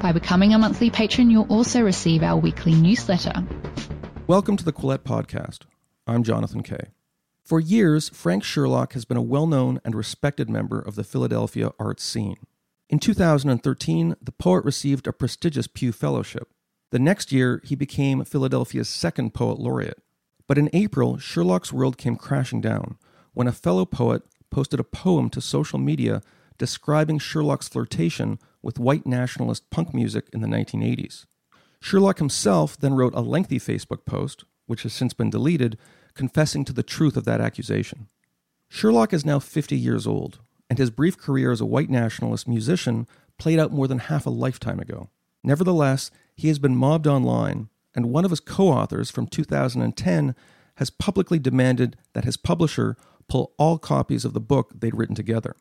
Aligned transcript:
By 0.00 0.12
becoming 0.12 0.52
a 0.52 0.58
monthly 0.58 0.90
patron, 0.90 1.30
you'll 1.30 1.50
also 1.50 1.80
receive 1.80 2.22
our 2.22 2.38
weekly 2.38 2.74
newsletter. 2.74 3.32
Welcome 4.26 4.58
to 4.58 4.64
the 4.64 4.72
Quillette 4.72 5.04
Podcast. 5.04 5.60
I'm 6.06 6.22
Jonathan 6.22 6.62
Kay. 6.62 6.88
For 7.42 7.60
years, 7.60 8.10
Frank 8.10 8.44
Sherlock 8.44 8.92
has 8.92 9.06
been 9.06 9.16
a 9.16 9.22
well 9.22 9.46
known 9.46 9.80
and 9.84 9.94
respected 9.94 10.50
member 10.50 10.78
of 10.78 10.96
the 10.96 11.04
Philadelphia 11.04 11.70
art 11.80 11.98
scene. 11.98 12.36
In 12.90 12.98
2013, 12.98 14.16
the 14.20 14.32
poet 14.32 14.64
received 14.66 15.06
a 15.06 15.14
prestigious 15.14 15.66
Pew 15.66 15.92
Fellowship. 15.92 16.52
The 16.90 16.98
next 16.98 17.32
year, 17.32 17.62
he 17.64 17.74
became 17.74 18.24
Philadelphia's 18.24 18.90
second 18.90 19.32
poet 19.32 19.58
laureate. 19.58 20.02
But 20.46 20.58
in 20.58 20.70
April, 20.74 21.16
Sherlock's 21.16 21.72
world 21.72 21.96
came 21.96 22.16
crashing 22.16 22.60
down 22.60 22.98
when 23.32 23.48
a 23.48 23.52
fellow 23.52 23.86
poet 23.86 24.22
posted 24.50 24.78
a 24.78 24.84
poem 24.84 25.30
to 25.30 25.40
social 25.40 25.78
media 25.78 26.22
describing 26.58 27.18
Sherlock's 27.18 27.68
flirtation 27.68 28.38
with 28.66 28.80
white 28.80 29.06
nationalist 29.06 29.70
punk 29.70 29.94
music 29.94 30.28
in 30.32 30.40
the 30.40 30.48
1980s. 30.48 31.24
Sherlock 31.80 32.18
himself 32.18 32.76
then 32.76 32.94
wrote 32.94 33.14
a 33.14 33.20
lengthy 33.20 33.60
Facebook 33.60 34.04
post, 34.04 34.44
which 34.66 34.82
has 34.82 34.92
since 34.92 35.14
been 35.14 35.30
deleted, 35.30 35.78
confessing 36.14 36.64
to 36.64 36.72
the 36.72 36.82
truth 36.82 37.16
of 37.16 37.24
that 37.24 37.40
accusation. 37.40 38.08
Sherlock 38.68 39.12
is 39.12 39.24
now 39.24 39.38
50 39.38 39.76
years 39.76 40.04
old, 40.04 40.40
and 40.68 40.80
his 40.80 40.90
brief 40.90 41.16
career 41.16 41.52
as 41.52 41.60
a 41.60 41.66
white 41.66 41.88
nationalist 41.88 42.48
musician 42.48 43.06
played 43.38 43.60
out 43.60 43.70
more 43.70 43.86
than 43.86 44.00
half 44.00 44.26
a 44.26 44.30
lifetime 44.30 44.80
ago. 44.80 45.10
Nevertheless, 45.44 46.10
he 46.34 46.48
has 46.48 46.58
been 46.58 46.74
mobbed 46.74 47.06
online, 47.06 47.68
and 47.94 48.10
one 48.10 48.24
of 48.24 48.32
his 48.32 48.40
co 48.40 48.66
authors 48.66 49.12
from 49.12 49.28
2010 49.28 50.34
has 50.78 50.90
publicly 50.90 51.38
demanded 51.38 51.96
that 52.14 52.24
his 52.24 52.36
publisher 52.36 52.96
pull 53.28 53.54
all 53.58 53.78
copies 53.78 54.24
of 54.24 54.32
the 54.32 54.40
book 54.40 54.72
they'd 54.74 54.96
written 54.96 55.14
together. 55.14 55.54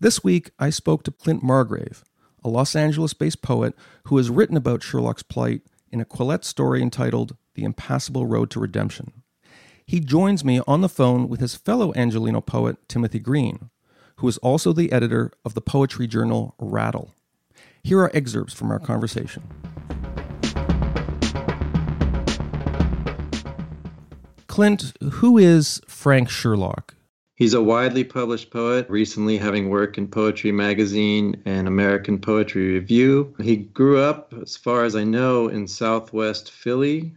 This 0.00 0.24
week, 0.24 0.50
I 0.58 0.70
spoke 0.70 1.04
to 1.04 1.12
Clint 1.12 1.44
Margrave, 1.44 2.02
a 2.44 2.48
Los 2.48 2.74
Angeles 2.74 3.14
based 3.14 3.42
poet 3.42 3.74
who 4.04 4.16
has 4.16 4.30
written 4.30 4.56
about 4.56 4.82
Sherlock's 4.82 5.22
plight 5.22 5.62
in 5.90 6.00
a 6.00 6.04
Quillette 6.04 6.44
story 6.44 6.82
entitled 6.82 7.36
The 7.54 7.64
Impassable 7.64 8.26
Road 8.26 8.50
to 8.50 8.60
Redemption. 8.60 9.12
He 9.86 10.00
joins 10.00 10.44
me 10.44 10.60
on 10.66 10.80
the 10.80 10.88
phone 10.88 11.28
with 11.28 11.40
his 11.40 11.54
fellow 11.54 11.92
Angelino 11.94 12.40
poet, 12.40 12.76
Timothy 12.88 13.18
Green, 13.18 13.70
who 14.16 14.28
is 14.28 14.38
also 14.38 14.72
the 14.72 14.92
editor 14.92 15.32
of 15.44 15.54
the 15.54 15.60
poetry 15.60 16.06
journal 16.06 16.54
Rattle. 16.58 17.14
Here 17.82 18.00
are 18.00 18.14
excerpts 18.14 18.54
from 18.54 18.70
our 18.70 18.78
conversation. 18.78 19.42
Clint, 24.46 24.92
who 25.00 25.38
is 25.38 25.80
Frank 25.86 26.28
Sherlock? 26.28 26.94
He's 27.42 27.54
a 27.54 27.60
widely 27.60 28.04
published 28.04 28.52
poet, 28.52 28.88
recently 28.88 29.36
having 29.36 29.68
worked 29.68 29.98
in 29.98 30.06
Poetry 30.06 30.52
Magazine 30.52 31.42
and 31.44 31.66
American 31.66 32.20
Poetry 32.20 32.74
Review. 32.74 33.34
He 33.42 33.56
grew 33.56 33.98
up, 33.98 34.32
as 34.40 34.56
far 34.56 34.84
as 34.84 34.94
I 34.94 35.02
know, 35.02 35.48
in 35.48 35.66
southwest 35.66 36.52
Philly. 36.52 37.16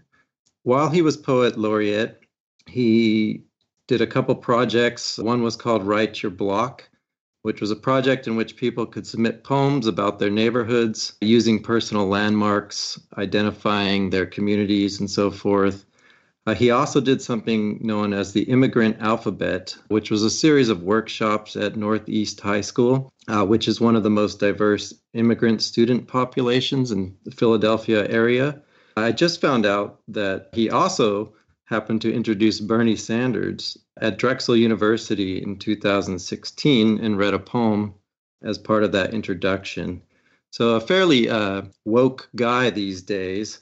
While 0.64 0.90
he 0.90 1.04
was 1.04 1.16
poet 1.16 1.60
laureate, 1.60 2.22
he 2.66 3.44
did 3.88 4.02
a 4.02 4.08
couple 4.08 4.34
projects. 4.34 5.20
One 5.20 5.44
was 5.44 5.56
called 5.56 5.86
Write 5.86 6.24
Your 6.24 6.32
Block, 6.32 6.90
which 7.44 7.62
was 7.62 7.70
a 7.70 7.76
project 7.76 8.26
in 8.26 8.36
which 8.36 8.58
people 8.58 8.88
could 8.88 9.06
submit 9.06 9.44
poems 9.44 9.86
about 9.86 10.18
their 10.18 10.32
neighborhoods 10.32 11.14
using 11.22 11.62
personal 11.62 12.08
landmarks, 12.08 13.00
identifying 13.16 14.10
their 14.10 14.26
communities, 14.26 15.00
and 15.00 15.08
so 15.08 15.30
forth. 15.30 15.86
Uh, 16.48 16.54
he 16.54 16.70
also 16.70 17.02
did 17.02 17.22
something 17.22 17.80
known 17.82 18.14
as 18.14 18.32
the 18.32 18.44
Immigrant 18.44 18.98
Alphabet, 19.00 19.76
which 19.88 20.12
was 20.12 20.22
a 20.22 20.30
series 20.30 20.70
of 20.70 20.84
workshops 20.84 21.56
at 21.56 21.76
Northeast 21.76 22.40
High 22.40 22.62
School, 22.62 23.12
uh, 23.28 23.44
which 23.44 23.68
is 23.68 23.82
one 23.82 23.96
of 23.96 24.04
the 24.04 24.12
most 24.12 24.40
diverse 24.40 24.94
immigrant 25.14 25.64
student 25.64 26.08
populations 26.08 26.92
in 26.92 27.18
the 27.24 27.32
Philadelphia 27.32 28.08
area. 28.08 28.62
I 28.96 29.12
just 29.12 29.42
found 29.42 29.66
out 29.66 30.02
that 30.08 30.50
he 30.54 30.70
also 30.70 31.34
happened 31.66 32.02
to 32.02 32.14
introduce 32.14 32.60
Bernie 32.60 32.96
Sanders 32.96 33.78
at 34.00 34.20
Drexel 34.20 34.56
University 34.56 35.42
in 35.42 35.58
2016 35.58 37.00
and 37.00 37.18
read 37.18 37.34
a 37.34 37.40
poem 37.40 37.96
as 38.44 38.60
part 38.60 38.84
of 38.84 38.92
that 38.92 39.16
introduction. 39.16 40.02
So, 40.52 40.76
a 40.76 40.80
fairly 40.80 41.28
uh, 41.28 41.64
woke 41.86 42.30
guy 42.36 42.70
these 42.70 43.02
days. 43.02 43.60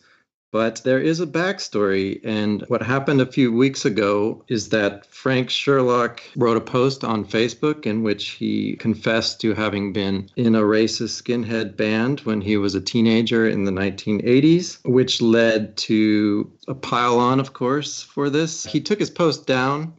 But 0.53 0.84
there 0.84 1.00
is 1.00 1.19
a 1.19 1.25
backstory. 1.25 2.22
And 2.24 2.64
what 2.68 2.84
happened 2.84 3.19
a 3.22 3.25
few 3.25 3.52
weeks 3.52 3.86
ago 3.86 4.44
is 4.47 4.69
that 4.69 5.03
Frank 5.08 5.50
Sherlock 5.50 6.22
wrote 6.36 6.58
a 6.58 6.62
post 6.62 7.03
on 7.03 7.25
Facebook 7.25 7.88
in 7.88 8.03
which 8.03 8.30
he 8.30 8.75
confessed 8.75 9.41
to 9.41 9.56
having 9.56 9.94
been 9.94 10.30
in 10.36 10.53
a 10.53 10.62
racist 10.62 11.19
skinhead 11.19 11.75
band 11.75 12.19
when 12.19 12.40
he 12.40 12.56
was 12.56 12.75
a 12.75 12.81
teenager 12.81 13.50
in 13.50 13.64
the 13.64 13.72
1980s, 13.72 14.78
which 14.86 15.24
led 15.24 15.75
to 15.78 16.52
a 16.68 16.75
pile 16.75 17.18
on, 17.18 17.40
of 17.40 17.53
course, 17.53 18.03
for 18.03 18.30
this. 18.30 18.64
He 18.64 18.80
took 18.80 19.00
his 19.00 19.09
post 19.09 19.47
down 19.47 19.94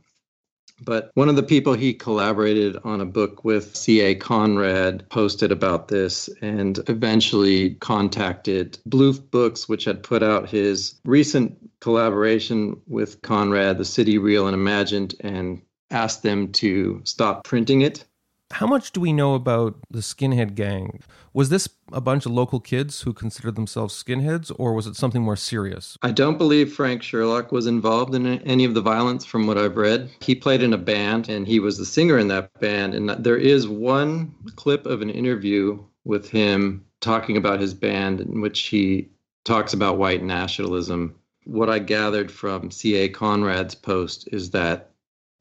but 0.82 1.10
one 1.14 1.28
of 1.28 1.36
the 1.36 1.42
people 1.42 1.74
he 1.74 1.94
collaborated 1.94 2.76
on 2.84 3.00
a 3.00 3.06
book 3.06 3.44
with, 3.44 3.76
C.A. 3.76 4.14
Conrad, 4.16 5.08
posted 5.08 5.52
about 5.52 5.88
this 5.88 6.28
and 6.40 6.80
eventually 6.88 7.74
contacted 7.76 8.78
Bloof 8.88 9.30
Books, 9.30 9.68
which 9.68 9.84
had 9.84 10.02
put 10.02 10.22
out 10.22 10.50
his 10.50 10.94
recent 11.04 11.56
collaboration 11.80 12.80
with 12.86 13.22
Conrad, 13.22 13.78
The 13.78 13.84
City 13.84 14.18
Real 14.18 14.46
and 14.46 14.54
Imagined, 14.54 15.14
and 15.20 15.62
asked 15.90 16.22
them 16.22 16.50
to 16.52 17.00
stop 17.04 17.44
printing 17.44 17.82
it 17.82 18.04
how 18.52 18.66
much 18.66 18.92
do 18.92 19.00
we 19.00 19.12
know 19.12 19.34
about 19.34 19.76
the 19.90 20.00
skinhead 20.00 20.54
gang? 20.54 21.00
Was 21.32 21.48
this 21.48 21.68
a 21.92 22.00
bunch 22.00 22.24
of 22.24 22.32
local 22.32 22.60
kids 22.60 23.00
who 23.00 23.12
considered 23.12 23.56
themselves 23.56 24.00
skinheads, 24.00 24.52
or 24.56 24.74
was 24.74 24.86
it 24.86 24.96
something 24.96 25.22
more 25.22 25.36
serious? 25.36 25.98
I 26.02 26.12
don't 26.12 26.38
believe 26.38 26.72
Frank 26.72 27.02
Sherlock 27.02 27.50
was 27.50 27.66
involved 27.66 28.14
in 28.14 28.26
any 28.42 28.64
of 28.64 28.74
the 28.74 28.80
violence 28.80 29.24
from 29.24 29.46
what 29.46 29.58
I've 29.58 29.76
read. 29.76 30.10
He 30.20 30.34
played 30.34 30.62
in 30.62 30.72
a 30.72 30.78
band 30.78 31.28
and 31.28 31.46
he 31.46 31.58
was 31.58 31.78
the 31.78 31.84
singer 31.84 32.18
in 32.18 32.28
that 32.28 32.52
band. 32.60 32.94
And 32.94 33.10
there 33.10 33.36
is 33.36 33.66
one 33.66 34.34
clip 34.56 34.86
of 34.86 35.02
an 35.02 35.10
interview 35.10 35.82
with 36.04 36.28
him 36.28 36.84
talking 37.00 37.36
about 37.36 37.60
his 37.60 37.74
band 37.74 38.20
in 38.20 38.40
which 38.40 38.60
he 38.62 39.08
talks 39.44 39.72
about 39.72 39.98
white 39.98 40.22
nationalism. 40.22 41.14
What 41.44 41.68
I 41.68 41.78
gathered 41.78 42.30
from 42.30 42.70
C.A. 42.70 43.08
Conrad's 43.08 43.74
post 43.74 44.28
is 44.32 44.50
that 44.50 44.90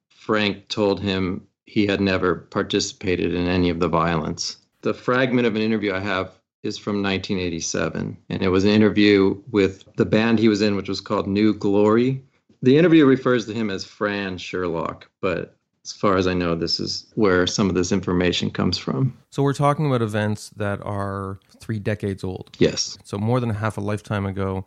Frank 0.09 0.67
told 0.67 0.99
him 0.99 1.45
he 1.65 1.85
had 1.85 2.01
never 2.01 2.35
participated 2.35 3.33
in 3.33 3.47
any 3.47 3.69
of 3.69 3.79
the 3.79 3.87
violence. 3.87 4.57
The 4.81 4.93
fragment 4.93 5.47
of 5.47 5.55
an 5.55 5.61
interview 5.61 5.93
I 5.93 5.99
have 5.99 6.31
is 6.63 6.77
from 6.77 7.03
1987, 7.03 8.17
and 8.29 8.41
it 8.41 8.49
was 8.49 8.63
an 8.63 8.69
interview 8.69 9.41
with 9.51 9.83
the 9.95 10.05
band 10.05 10.39
he 10.39 10.47
was 10.47 10.61
in, 10.61 10.75
which 10.75 10.89
was 10.89 11.01
called 11.01 11.27
New 11.27 11.53
Glory. 11.53 12.23
The 12.61 12.77
interview 12.77 13.05
refers 13.05 13.45
to 13.47 13.53
him 13.53 13.69
as 13.69 13.83
Fran 13.83 14.37
Sherlock, 14.37 15.09
but 15.19 15.57
as 15.83 15.91
far 15.91 16.15
as 16.15 16.27
I 16.27 16.33
know, 16.33 16.55
this 16.55 16.79
is 16.79 17.11
where 17.15 17.45
some 17.45 17.67
of 17.67 17.75
this 17.75 17.91
information 17.91 18.49
comes 18.49 18.77
from. 18.77 19.17
So 19.31 19.43
we're 19.43 19.53
talking 19.53 19.85
about 19.85 20.01
events 20.01 20.49
that 20.55 20.81
are 20.85 21.39
three 21.59 21.79
decades 21.79 22.23
old. 22.23 22.55
Yes. 22.59 22.97
So 23.03 23.17
more 23.17 23.41
than 23.41 23.49
half 23.49 23.77
a 23.77 23.81
lifetime 23.81 24.25
ago. 24.25 24.65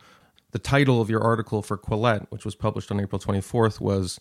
The 0.53 0.59
title 0.59 1.01
of 1.01 1.11
your 1.11 1.23
article 1.23 1.63
for 1.63 1.77
Quillette, 1.77 2.27
which 2.31 2.45
was 2.45 2.55
published 2.55 2.91
on 2.91 3.01
April 3.01 3.19
24th, 3.19 3.81
was 3.81 4.21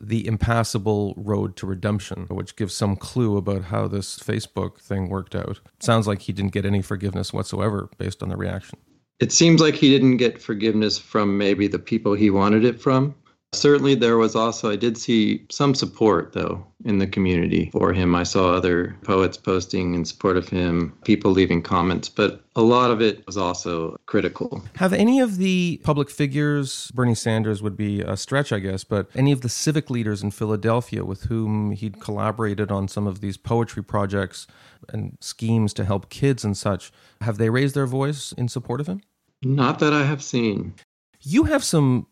the 0.00 0.26
impassable 0.26 1.14
road 1.16 1.56
to 1.56 1.66
redemption, 1.66 2.26
which 2.28 2.56
gives 2.56 2.74
some 2.74 2.96
clue 2.96 3.36
about 3.36 3.64
how 3.64 3.88
this 3.88 4.18
Facebook 4.18 4.80
thing 4.80 5.08
worked 5.08 5.34
out. 5.34 5.60
sounds 5.80 6.06
like 6.06 6.22
he 6.22 6.32
didn't 6.32 6.52
get 6.52 6.66
any 6.66 6.82
forgiveness 6.82 7.32
whatsoever 7.32 7.88
based 7.98 8.22
on 8.22 8.28
the 8.28 8.36
reaction. 8.36 8.78
It 9.18 9.32
seems 9.32 9.60
like 9.60 9.74
he 9.74 9.90
didn't 9.90 10.18
get 10.18 10.42
forgiveness 10.42 10.98
from 10.98 11.38
maybe 11.38 11.68
the 11.68 11.78
people 11.78 12.14
he 12.14 12.28
wanted 12.28 12.64
it 12.64 12.80
from. 12.80 13.14
Certainly, 13.56 13.96
there 13.96 14.18
was 14.18 14.36
also, 14.36 14.70
I 14.70 14.76
did 14.76 14.98
see 14.98 15.44
some 15.50 15.74
support, 15.74 16.32
though, 16.32 16.66
in 16.84 16.98
the 16.98 17.06
community 17.06 17.70
for 17.72 17.92
him. 17.92 18.14
I 18.14 18.22
saw 18.22 18.52
other 18.52 18.96
poets 19.02 19.36
posting 19.36 19.94
in 19.94 20.04
support 20.04 20.36
of 20.36 20.48
him, 20.48 20.96
people 21.04 21.30
leaving 21.30 21.62
comments, 21.62 22.08
but 22.08 22.44
a 22.54 22.62
lot 22.62 22.90
of 22.90 23.00
it 23.00 23.26
was 23.26 23.36
also 23.36 23.96
critical. 24.06 24.62
Have 24.76 24.92
any 24.92 25.20
of 25.20 25.38
the 25.38 25.80
public 25.84 26.10
figures, 26.10 26.90
Bernie 26.94 27.14
Sanders 27.14 27.62
would 27.62 27.76
be 27.76 28.00
a 28.00 28.16
stretch, 28.16 28.52
I 28.52 28.58
guess, 28.58 28.84
but 28.84 29.08
any 29.14 29.32
of 29.32 29.40
the 29.40 29.48
civic 29.48 29.90
leaders 29.90 30.22
in 30.22 30.30
Philadelphia 30.30 31.04
with 31.04 31.24
whom 31.24 31.72
he'd 31.72 32.00
collaborated 32.00 32.70
on 32.70 32.88
some 32.88 33.06
of 33.06 33.20
these 33.20 33.36
poetry 33.36 33.82
projects 33.82 34.46
and 34.88 35.16
schemes 35.20 35.72
to 35.74 35.84
help 35.84 36.08
kids 36.08 36.44
and 36.44 36.56
such, 36.56 36.92
have 37.20 37.38
they 37.38 37.50
raised 37.50 37.74
their 37.74 37.86
voice 37.86 38.32
in 38.32 38.48
support 38.48 38.80
of 38.80 38.86
him? 38.86 39.00
Not 39.42 39.78
that 39.80 39.92
I 39.92 40.04
have 40.04 40.22
seen. 40.22 40.74
You 41.20 41.44
have 41.44 41.64
some 41.64 42.06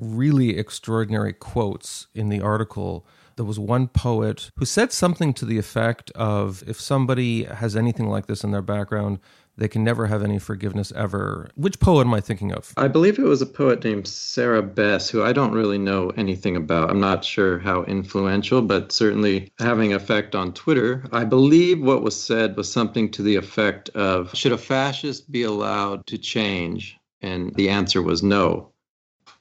really 0.00 0.56
extraordinary 0.56 1.32
quotes 1.32 2.06
in 2.14 2.28
the 2.28 2.40
article. 2.40 3.06
There 3.36 3.44
was 3.44 3.58
one 3.58 3.88
poet 3.88 4.50
who 4.56 4.64
said 4.64 4.92
something 4.92 5.32
to 5.34 5.44
the 5.44 5.58
effect 5.58 6.10
of 6.12 6.64
if 6.66 6.80
somebody 6.80 7.44
has 7.44 7.76
anything 7.76 8.08
like 8.08 8.26
this 8.26 8.42
in 8.42 8.50
their 8.50 8.62
background, 8.62 9.20
they 9.56 9.68
can 9.68 9.82
never 9.82 10.06
have 10.06 10.22
any 10.22 10.38
forgiveness 10.38 10.92
ever. 10.94 11.50
Which 11.56 11.80
poet 11.80 12.06
am 12.06 12.14
I 12.14 12.20
thinking 12.20 12.52
of? 12.52 12.72
I 12.76 12.86
believe 12.86 13.18
it 13.18 13.24
was 13.24 13.42
a 13.42 13.46
poet 13.46 13.82
named 13.82 14.06
Sarah 14.06 14.62
Bess, 14.62 15.10
who 15.10 15.22
I 15.24 15.32
don't 15.32 15.52
really 15.52 15.78
know 15.78 16.10
anything 16.16 16.54
about. 16.56 16.90
I'm 16.90 17.00
not 17.00 17.24
sure 17.24 17.58
how 17.58 17.82
influential, 17.84 18.62
but 18.62 18.92
certainly 18.92 19.52
having 19.58 19.92
effect 19.92 20.36
on 20.36 20.52
Twitter. 20.52 21.04
I 21.12 21.24
believe 21.24 21.80
what 21.80 22.02
was 22.02 22.20
said 22.20 22.56
was 22.56 22.70
something 22.70 23.10
to 23.10 23.22
the 23.22 23.34
effect 23.34 23.88
of 23.90 24.32
Should 24.34 24.52
a 24.52 24.58
fascist 24.58 25.30
be 25.30 25.42
allowed 25.42 26.06
to 26.06 26.18
change? 26.18 26.96
And 27.20 27.52
the 27.56 27.68
answer 27.68 28.00
was 28.00 28.22
no. 28.22 28.72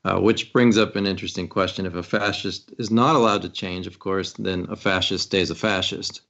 Uh, 0.07 0.17
which 0.21 0.53
brings 0.53 0.77
up 0.77 0.95
an 0.95 1.05
interesting 1.05 1.49
question. 1.49 1.85
If 1.85 1.93
a 1.93 2.01
fascist 2.01 2.73
is 2.77 2.89
not 2.89 3.17
allowed 3.17 3.41
to 3.41 3.49
change, 3.49 3.87
of 3.87 3.99
course, 3.99 4.31
then 4.39 4.65
a 4.69 4.77
fascist 4.77 5.25
stays 5.25 5.49
a 5.49 5.55
fascist. 5.55 6.21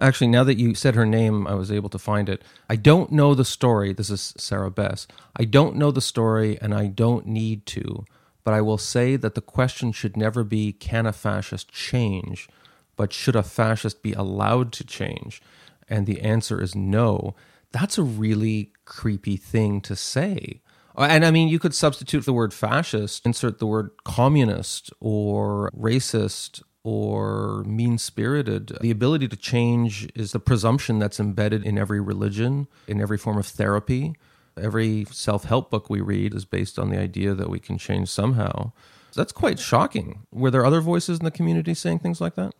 Actually, 0.00 0.28
now 0.28 0.44
that 0.44 0.56
you 0.56 0.76
said 0.76 0.94
her 0.94 1.04
name, 1.04 1.44
I 1.48 1.54
was 1.54 1.72
able 1.72 1.88
to 1.88 1.98
find 1.98 2.28
it. 2.28 2.42
I 2.70 2.76
don't 2.76 3.10
know 3.10 3.34
the 3.34 3.44
story. 3.44 3.92
This 3.92 4.08
is 4.08 4.34
Sarah 4.36 4.70
Bess. 4.70 5.08
I 5.34 5.46
don't 5.46 5.74
know 5.74 5.90
the 5.90 6.00
story, 6.00 6.60
and 6.60 6.72
I 6.72 6.86
don't 6.86 7.26
need 7.26 7.66
to, 7.66 8.04
but 8.44 8.54
I 8.54 8.60
will 8.60 8.78
say 8.78 9.16
that 9.16 9.34
the 9.34 9.40
question 9.40 9.90
should 9.90 10.16
never 10.16 10.44
be 10.44 10.72
can 10.72 11.04
a 11.04 11.12
fascist 11.12 11.72
change, 11.72 12.48
but 12.94 13.12
should 13.12 13.34
a 13.34 13.42
fascist 13.42 14.00
be 14.00 14.12
allowed 14.12 14.70
to 14.74 14.84
change? 14.84 15.42
And 15.88 16.06
the 16.06 16.20
answer 16.20 16.62
is 16.62 16.76
no. 16.76 17.34
That's 17.72 17.98
a 17.98 18.04
really 18.04 18.70
creepy 18.84 19.36
thing 19.36 19.80
to 19.80 19.96
say. 19.96 20.60
Uh, 20.96 21.06
and 21.10 21.24
I 21.24 21.30
mean, 21.30 21.48
you 21.48 21.58
could 21.58 21.74
substitute 21.74 22.24
the 22.24 22.32
word 22.32 22.54
fascist, 22.54 23.26
insert 23.26 23.58
the 23.58 23.66
word 23.66 23.90
communist 24.04 24.92
or 25.00 25.70
racist 25.76 26.62
or 26.84 27.64
mean 27.64 27.98
spirited. 27.98 28.76
The 28.80 28.90
ability 28.90 29.28
to 29.28 29.36
change 29.36 30.08
is 30.14 30.32
the 30.32 30.38
presumption 30.38 30.98
that's 30.98 31.18
embedded 31.18 31.64
in 31.64 31.78
every 31.78 32.00
religion, 32.00 32.68
in 32.86 33.00
every 33.00 33.18
form 33.18 33.38
of 33.38 33.46
therapy. 33.46 34.14
Every 34.56 35.06
self 35.10 35.44
help 35.44 35.70
book 35.70 35.90
we 35.90 36.00
read 36.00 36.34
is 36.34 36.44
based 36.44 36.78
on 36.78 36.90
the 36.90 36.98
idea 36.98 37.34
that 37.34 37.50
we 37.50 37.58
can 37.58 37.76
change 37.78 38.08
somehow. 38.08 38.72
That's 39.14 39.32
quite 39.32 39.58
shocking. 39.58 40.26
Were 40.32 40.50
there 40.50 40.66
other 40.66 40.80
voices 40.80 41.18
in 41.18 41.24
the 41.24 41.30
community 41.30 41.74
saying 41.74 42.00
things 42.00 42.20
like 42.20 42.34
that? 42.34 42.52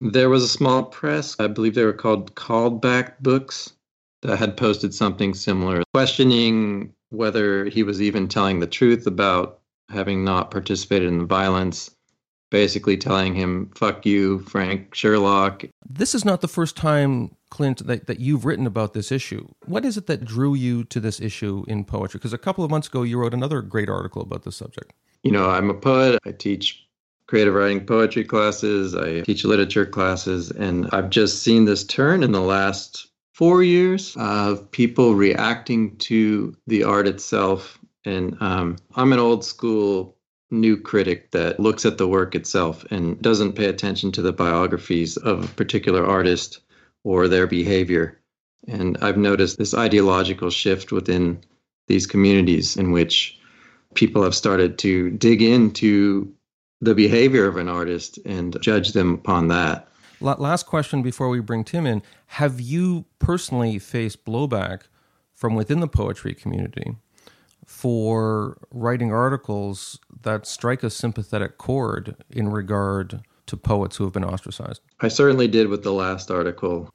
There 0.00 0.28
was 0.28 0.42
a 0.42 0.48
small 0.48 0.82
press, 0.82 1.36
I 1.38 1.46
believe 1.46 1.74
they 1.74 1.84
were 1.84 1.92
called 1.92 2.34
Called 2.34 2.82
Back 2.82 3.20
Books, 3.20 3.72
that 4.22 4.38
had 4.38 4.56
posted 4.56 4.94
something 4.94 5.34
similar, 5.34 5.82
questioning 5.92 6.93
whether 7.14 7.66
he 7.66 7.82
was 7.82 8.02
even 8.02 8.28
telling 8.28 8.60
the 8.60 8.66
truth 8.66 9.06
about 9.06 9.60
having 9.88 10.24
not 10.24 10.50
participated 10.50 11.08
in 11.08 11.18
the 11.18 11.24
violence 11.24 11.90
basically 12.54 12.96
telling 12.96 13.34
him, 13.34 13.68
fuck 13.74 14.06
you, 14.06 14.38
Frank 14.38 14.94
Sherlock. 14.94 15.64
This 15.88 16.14
is 16.14 16.24
not 16.24 16.40
the 16.40 16.46
first 16.46 16.76
time, 16.76 17.34
Clint, 17.50 17.84
that, 17.88 18.06
that 18.06 18.20
you've 18.20 18.44
written 18.44 18.64
about 18.64 18.94
this 18.94 19.10
issue. 19.10 19.48
What 19.66 19.84
is 19.84 19.96
it 19.96 20.06
that 20.06 20.24
drew 20.24 20.54
you 20.54 20.84
to 20.84 21.00
this 21.00 21.20
issue 21.20 21.64
in 21.66 21.84
poetry? 21.84 22.18
Because 22.18 22.32
a 22.32 22.38
couple 22.38 22.62
of 22.62 22.70
months 22.70 22.86
ago, 22.86 23.02
you 23.02 23.18
wrote 23.18 23.34
another 23.34 23.60
great 23.60 23.88
article 23.88 24.22
about 24.22 24.44
this 24.44 24.56
subject. 24.56 24.92
You 25.24 25.32
know, 25.32 25.50
I'm 25.50 25.68
a 25.68 25.74
poet. 25.74 26.20
I 26.24 26.30
teach 26.30 26.86
creative 27.26 27.54
writing 27.54 27.84
poetry 27.84 28.22
classes, 28.22 28.94
I 28.94 29.22
teach 29.22 29.44
literature 29.44 29.86
classes, 29.86 30.52
and 30.52 30.88
I've 30.92 31.10
just 31.10 31.42
seen 31.42 31.64
this 31.64 31.82
turn 31.82 32.22
in 32.22 32.30
the 32.30 32.40
last 32.40 33.08
four 33.34 33.64
years 33.64 34.16
of 34.16 34.70
people 34.70 35.16
reacting 35.16 35.96
to 35.96 36.56
the 36.68 36.84
art 36.84 37.08
itself. 37.08 37.78
And 38.04 38.40
um, 38.40 38.76
I'm 38.94 39.12
an 39.12 39.18
old 39.18 39.44
school 39.44 40.16
new 40.50 40.76
critic 40.76 41.32
that 41.32 41.58
looks 41.58 41.84
at 41.84 41.98
the 41.98 42.06
work 42.06 42.36
itself 42.36 42.84
and 42.90 43.20
doesn't 43.20 43.54
pay 43.54 43.66
attention 43.66 44.12
to 44.12 44.22
the 44.22 44.32
biographies 44.32 45.16
of 45.16 45.44
a 45.44 45.54
particular 45.54 46.06
artist 46.06 46.60
or 47.02 47.26
their 47.26 47.48
behavior. 47.48 48.20
And 48.68 48.96
I've 49.02 49.16
noticed 49.16 49.58
this 49.58 49.74
ideological 49.74 50.50
shift 50.50 50.92
within 50.92 51.42
these 51.88 52.06
communities 52.06 52.76
in 52.76 52.92
which 52.92 53.38
people 53.94 54.22
have 54.22 54.34
started 54.34 54.78
to 54.78 55.10
dig 55.10 55.42
into 55.42 56.32
the 56.80 56.94
behavior 56.94 57.48
of 57.48 57.56
an 57.56 57.68
artist 57.68 58.18
and 58.24 58.56
judge 58.60 58.92
them 58.92 59.14
upon 59.14 59.48
that. 59.48 59.88
Last 60.24 60.64
question 60.64 61.02
before 61.02 61.28
we 61.28 61.40
bring 61.40 61.64
Tim 61.64 61.86
in. 61.86 62.02
Have 62.28 62.58
you 62.58 63.04
personally 63.18 63.78
faced 63.78 64.24
blowback 64.24 64.84
from 65.34 65.54
within 65.54 65.80
the 65.80 65.86
poetry 65.86 66.32
community 66.32 66.96
for 67.66 68.56
writing 68.70 69.12
articles 69.12 70.00
that 70.22 70.46
strike 70.46 70.82
a 70.82 70.88
sympathetic 70.88 71.58
chord 71.58 72.16
in 72.30 72.48
regard 72.48 73.20
to 73.46 73.56
poets 73.58 73.96
who 73.96 74.04
have 74.04 74.14
been 74.14 74.24
ostracized? 74.24 74.80
I 75.00 75.08
certainly 75.08 75.46
did 75.46 75.68
with 75.68 75.82
the 75.82 75.92
last 75.92 76.30
article. 76.30 76.88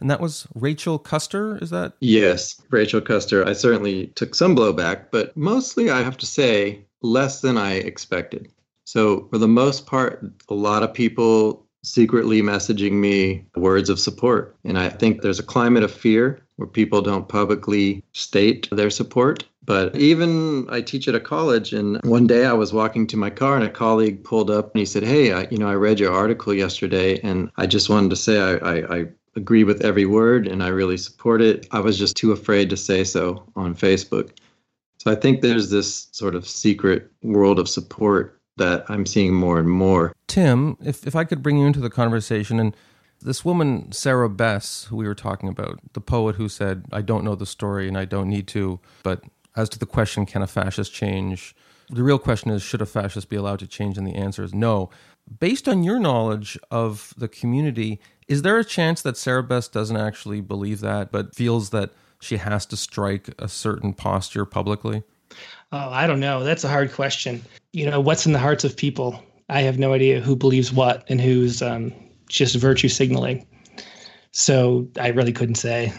And 0.00 0.10
that 0.10 0.20
was 0.20 0.46
Rachel 0.54 0.98
Custer, 0.98 1.56
is 1.62 1.70
that? 1.70 1.94
Yes, 2.00 2.60
Rachel 2.68 3.00
Custer. 3.00 3.48
I 3.48 3.54
certainly 3.54 4.08
took 4.08 4.34
some 4.34 4.54
blowback, 4.54 5.06
but 5.10 5.34
mostly 5.38 5.88
I 5.88 6.02
have 6.02 6.18
to 6.18 6.26
say 6.26 6.84
less 7.00 7.40
than 7.40 7.56
I 7.56 7.76
expected. 7.76 8.50
So, 8.86 9.26
for 9.30 9.38
the 9.38 9.48
most 9.48 9.86
part, 9.86 10.22
a 10.50 10.54
lot 10.54 10.82
of 10.82 10.92
people 10.92 11.63
secretly 11.84 12.42
messaging 12.42 12.92
me 12.92 13.44
words 13.56 13.90
of 13.90 14.00
support. 14.00 14.56
And 14.64 14.78
I 14.78 14.88
think 14.88 15.22
there's 15.22 15.38
a 15.38 15.44
climate 15.44 15.82
of 15.82 15.92
fear 15.92 16.40
where 16.56 16.68
people 16.68 17.02
don't 17.02 17.28
publicly 17.28 18.02
state 18.12 18.68
their 18.70 18.90
support. 18.90 19.44
But 19.64 19.96
even 19.96 20.66
I 20.68 20.82
teach 20.82 21.08
at 21.08 21.14
a 21.14 21.20
college, 21.20 21.72
and 21.72 21.98
one 22.04 22.26
day 22.26 22.44
I 22.44 22.52
was 22.52 22.72
walking 22.72 23.06
to 23.08 23.16
my 23.16 23.30
car, 23.30 23.56
and 23.56 23.64
a 23.64 23.70
colleague 23.70 24.22
pulled 24.22 24.50
up 24.50 24.74
and 24.74 24.80
he 24.80 24.84
said, 24.84 25.02
"Hey, 25.02 25.32
I, 25.32 25.46
you 25.50 25.56
know, 25.56 25.68
I 25.68 25.74
read 25.74 25.98
your 25.98 26.12
article 26.12 26.52
yesterday, 26.52 27.18
and 27.22 27.50
I 27.56 27.66
just 27.66 27.88
wanted 27.88 28.10
to 28.10 28.16
say 28.16 28.38
I, 28.38 28.56
I, 28.56 28.96
I 28.98 29.06
agree 29.36 29.64
with 29.64 29.82
every 29.82 30.04
word, 30.04 30.46
and 30.46 30.62
I 30.62 30.68
really 30.68 30.98
support 30.98 31.40
it. 31.40 31.66
I 31.70 31.80
was 31.80 31.98
just 31.98 32.14
too 32.16 32.32
afraid 32.32 32.68
to 32.70 32.76
say 32.76 33.04
so 33.04 33.42
on 33.56 33.74
Facebook." 33.74 34.32
So 34.98 35.10
I 35.10 35.14
think 35.14 35.40
there's 35.40 35.70
this 35.70 36.08
sort 36.12 36.34
of 36.34 36.46
secret 36.46 37.10
world 37.22 37.58
of 37.58 37.68
support 37.68 38.40
that 38.56 38.84
I'm 38.88 39.06
seeing 39.06 39.34
more 39.34 39.58
and 39.58 39.70
more. 39.70 40.14
Tim, 40.26 40.76
if 40.84 41.06
if 41.06 41.16
I 41.16 41.24
could 41.24 41.42
bring 41.42 41.58
you 41.58 41.66
into 41.66 41.80
the 41.80 41.90
conversation 41.90 42.60
and 42.60 42.76
this 43.20 43.44
woman, 43.44 43.90
Sarah 43.90 44.28
Bess, 44.28 44.84
who 44.84 44.96
we 44.96 45.06
were 45.06 45.14
talking 45.14 45.48
about, 45.48 45.80
the 45.94 46.00
poet 46.00 46.36
who 46.36 46.48
said, 46.48 46.84
I 46.92 47.00
don't 47.00 47.24
know 47.24 47.34
the 47.34 47.46
story 47.46 47.88
and 47.88 47.96
I 47.96 48.04
don't 48.04 48.28
need 48.28 48.46
to, 48.48 48.80
but 49.02 49.22
as 49.56 49.68
to 49.70 49.78
the 49.78 49.86
question, 49.86 50.26
can 50.26 50.42
a 50.42 50.46
fascist 50.46 50.92
change? 50.92 51.54
The 51.90 52.02
real 52.02 52.18
question 52.18 52.50
is, 52.50 52.62
should 52.62 52.82
a 52.82 52.86
fascist 52.86 53.28
be 53.28 53.36
allowed 53.36 53.60
to 53.60 53.66
change? 53.66 53.96
And 53.96 54.06
the 54.06 54.14
answer 54.14 54.42
is 54.42 54.54
no. 54.54 54.90
Based 55.38 55.68
on 55.68 55.82
your 55.82 55.98
knowledge 55.98 56.58
of 56.70 57.14
the 57.16 57.28
community, 57.28 58.00
is 58.28 58.42
there 58.42 58.58
a 58.58 58.64
chance 58.64 59.00
that 59.02 59.16
Sarah 59.16 59.42
Bess 59.42 59.68
doesn't 59.68 59.96
actually 59.96 60.40
believe 60.40 60.80
that, 60.80 61.10
but 61.10 61.34
feels 61.34 61.70
that 61.70 61.92
she 62.20 62.36
has 62.38 62.66
to 62.66 62.76
strike 62.76 63.30
a 63.38 63.48
certain 63.48 63.94
posture 63.94 64.44
publicly? 64.44 65.02
Oh, 65.72 65.90
I 65.90 66.06
don't 66.06 66.20
know. 66.20 66.44
That's 66.44 66.64
a 66.64 66.68
hard 66.68 66.92
question. 66.92 67.42
You 67.72 67.90
know, 67.90 68.00
what's 68.00 68.26
in 68.26 68.32
the 68.32 68.38
hearts 68.38 68.64
of 68.64 68.76
people? 68.76 69.22
I 69.48 69.62
have 69.62 69.78
no 69.78 69.92
idea 69.92 70.20
who 70.20 70.36
believes 70.36 70.72
what 70.72 71.04
and 71.08 71.20
who's 71.20 71.62
um, 71.62 71.92
just 72.28 72.56
virtue 72.56 72.88
signaling. 72.88 73.46
So 74.32 74.88
I 74.98 75.08
really 75.08 75.32
couldn't 75.32 75.56
say 75.56 75.92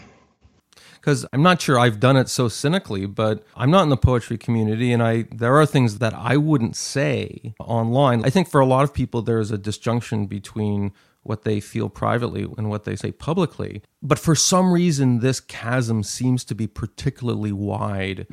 because 1.06 1.24
I'm 1.32 1.42
not 1.42 1.62
sure 1.62 1.78
I've 1.78 2.00
done 2.00 2.16
it 2.16 2.28
so 2.28 2.48
cynically, 2.48 3.06
but 3.06 3.44
I'm 3.54 3.70
not 3.70 3.84
in 3.84 3.90
the 3.90 3.96
poetry 3.96 4.36
community 4.36 4.92
and 4.92 5.00
I 5.00 5.26
there 5.30 5.56
are 5.56 5.64
things 5.64 5.98
that 5.98 6.12
I 6.12 6.36
wouldn't 6.36 6.74
say 6.74 7.54
online. 7.60 8.24
I 8.24 8.30
think 8.30 8.48
for 8.48 8.60
a 8.60 8.66
lot 8.66 8.82
of 8.82 8.92
people 8.92 9.22
there's 9.22 9.52
a 9.52 9.58
disjunction 9.58 10.26
between 10.26 10.92
what 11.22 11.44
they 11.44 11.60
feel 11.60 11.88
privately 11.88 12.42
and 12.58 12.68
what 12.68 12.82
they 12.82 12.96
say 12.96 13.12
publicly. 13.12 13.82
But 14.02 14.18
for 14.18 14.34
some 14.34 14.72
reason 14.72 15.20
this 15.20 15.38
chasm 15.38 16.02
seems 16.02 16.42
to 16.46 16.56
be 16.56 16.66
particularly 16.66 17.52
wide 17.52 18.26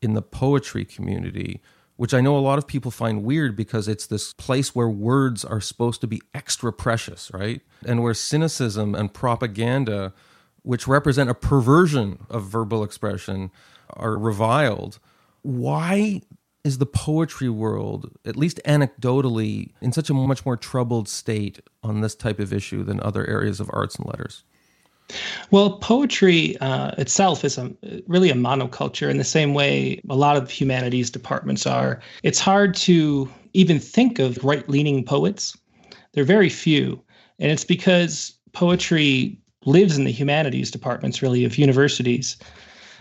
in 0.00 0.14
the 0.14 0.22
poetry 0.22 0.84
community 0.84 1.60
which 1.96 2.14
I 2.14 2.20
know 2.20 2.36
a 2.36 2.38
lot 2.38 2.58
of 2.58 2.68
people 2.68 2.92
find 2.92 3.24
weird 3.24 3.56
because 3.56 3.88
it's 3.88 4.06
this 4.06 4.32
place 4.32 4.72
where 4.72 4.88
words 4.88 5.44
are 5.44 5.60
supposed 5.60 6.00
to 6.02 6.06
be 6.06 6.22
extra 6.32 6.72
precious, 6.72 7.28
right? 7.34 7.60
And 7.84 8.04
where 8.04 8.14
cynicism 8.14 8.94
and 8.94 9.12
propaganda 9.12 10.12
which 10.68 10.86
represent 10.86 11.30
a 11.30 11.34
perversion 11.34 12.26
of 12.28 12.44
verbal 12.44 12.84
expression, 12.84 13.50
are 13.94 14.18
reviled. 14.18 14.98
Why 15.40 16.20
is 16.62 16.76
the 16.76 16.84
poetry 16.84 17.48
world, 17.48 18.10
at 18.26 18.36
least 18.36 18.60
anecdotally, 18.66 19.72
in 19.80 19.92
such 19.92 20.10
a 20.10 20.14
much 20.14 20.44
more 20.44 20.58
troubled 20.58 21.08
state 21.08 21.60
on 21.82 22.02
this 22.02 22.14
type 22.14 22.38
of 22.38 22.52
issue 22.52 22.84
than 22.84 23.00
other 23.00 23.26
areas 23.26 23.60
of 23.60 23.70
arts 23.72 23.96
and 23.96 24.06
letters? 24.06 24.44
Well, 25.50 25.78
poetry 25.78 26.56
uh, 26.58 26.92
itself 26.98 27.44
is 27.44 27.56
a, 27.58 27.72
really 28.06 28.30
a 28.30 28.34
monoculture 28.34 29.10
in 29.10 29.16
the 29.16 29.24
same 29.24 29.54
way 29.54 30.00
a 30.10 30.16
lot 30.16 30.36
of 30.36 30.50
humanities 30.50 31.10
departments 31.10 31.66
are. 31.66 32.00
It's 32.22 32.40
hard 32.40 32.74
to 32.76 33.30
even 33.54 33.78
think 33.78 34.18
of 34.18 34.42
right 34.44 34.68
leaning 34.68 35.04
poets, 35.04 35.56
there 36.12 36.22
are 36.22 36.26
very 36.26 36.48
few. 36.48 37.02
And 37.38 37.50
it's 37.50 37.64
because 37.64 38.38
poetry 38.52 39.40
lives 39.64 39.96
in 39.96 40.04
the 40.04 40.10
humanities 40.10 40.70
departments, 40.70 41.22
really, 41.22 41.44
of 41.44 41.58
universities. 41.58 42.36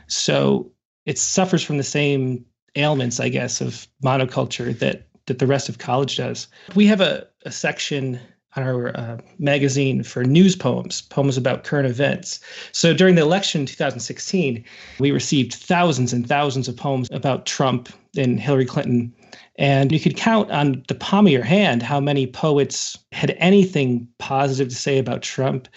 So 0.07 0.71
it 1.05 1.17
suffers 1.17 1.63
from 1.63 1.77
the 1.77 1.83
same 1.83 2.45
ailments, 2.75 3.19
I 3.19 3.29
guess, 3.29 3.61
of 3.61 3.87
monoculture 4.03 4.77
that 4.79 5.03
that 5.25 5.39
the 5.39 5.47
rest 5.47 5.67
of 5.67 5.77
college 5.77 6.15
does. 6.15 6.47
We 6.73 6.87
have 6.87 7.01
a, 7.01 7.27
a 7.45 7.51
section 7.51 8.15
on 8.15 8.19
our 8.55 8.95
uh, 8.97 9.17
magazine 9.37 10.03
for 10.03 10.23
news 10.23 10.55
poems, 10.55 11.01
poems 11.01 11.37
about 11.37 11.63
current 11.63 11.87
events. 11.87 12.39
So 12.71 12.93
during 12.93 13.15
the 13.15 13.21
election 13.21 13.61
in 13.61 13.67
2016, 13.67 14.63
we 14.99 15.11
received 15.11 15.53
thousands 15.53 16.13
and 16.13 16.27
thousands 16.27 16.67
of 16.67 16.75
poems 16.75 17.09
about 17.11 17.45
Trump 17.45 17.89
and 18.17 18.39
Hillary 18.39 18.65
Clinton. 18.65 19.13
And 19.59 19.91
you 19.91 19.99
could 19.99 20.15
count 20.15 20.51
on 20.51 20.83
the 20.87 20.95
palm 20.95 21.25
of 21.25 21.33
your 21.33 21.43
hand 21.43 21.81
how 21.81 21.99
many 21.99 22.27
poets 22.27 22.97
had 23.11 23.35
anything 23.37 24.07
positive 24.19 24.69
to 24.69 24.75
say 24.75 24.97
about 24.97 25.23
Trump. 25.23 25.67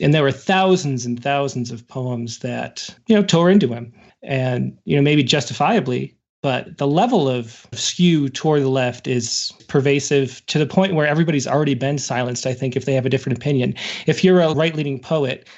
And 0.00 0.12
there 0.12 0.22
were 0.22 0.32
thousands 0.32 1.04
and 1.06 1.22
thousands 1.22 1.70
of 1.70 1.86
poems 1.86 2.40
that, 2.40 2.94
you 3.06 3.14
know, 3.14 3.22
tore 3.22 3.50
into 3.50 3.68
him. 3.68 3.92
And, 4.22 4.76
you 4.84 4.96
know, 4.96 5.02
maybe 5.02 5.22
justifiably, 5.22 6.16
but 6.42 6.78
the 6.78 6.86
level 6.86 7.28
of 7.28 7.66
skew 7.72 8.28
toward 8.28 8.62
the 8.62 8.68
left 8.68 9.06
is 9.06 9.52
pervasive 9.68 10.44
to 10.46 10.58
the 10.58 10.66
point 10.66 10.94
where 10.94 11.06
everybody's 11.06 11.46
already 11.46 11.74
been 11.74 11.98
silenced, 11.98 12.46
I 12.46 12.54
think, 12.54 12.76
if 12.76 12.84
they 12.84 12.94
have 12.94 13.06
a 13.06 13.10
different 13.10 13.38
opinion. 13.38 13.74
If 14.06 14.22
you're 14.22 14.40
a 14.40 14.54
right 14.54 14.74
leaning 14.74 15.00
poet, 15.00 15.48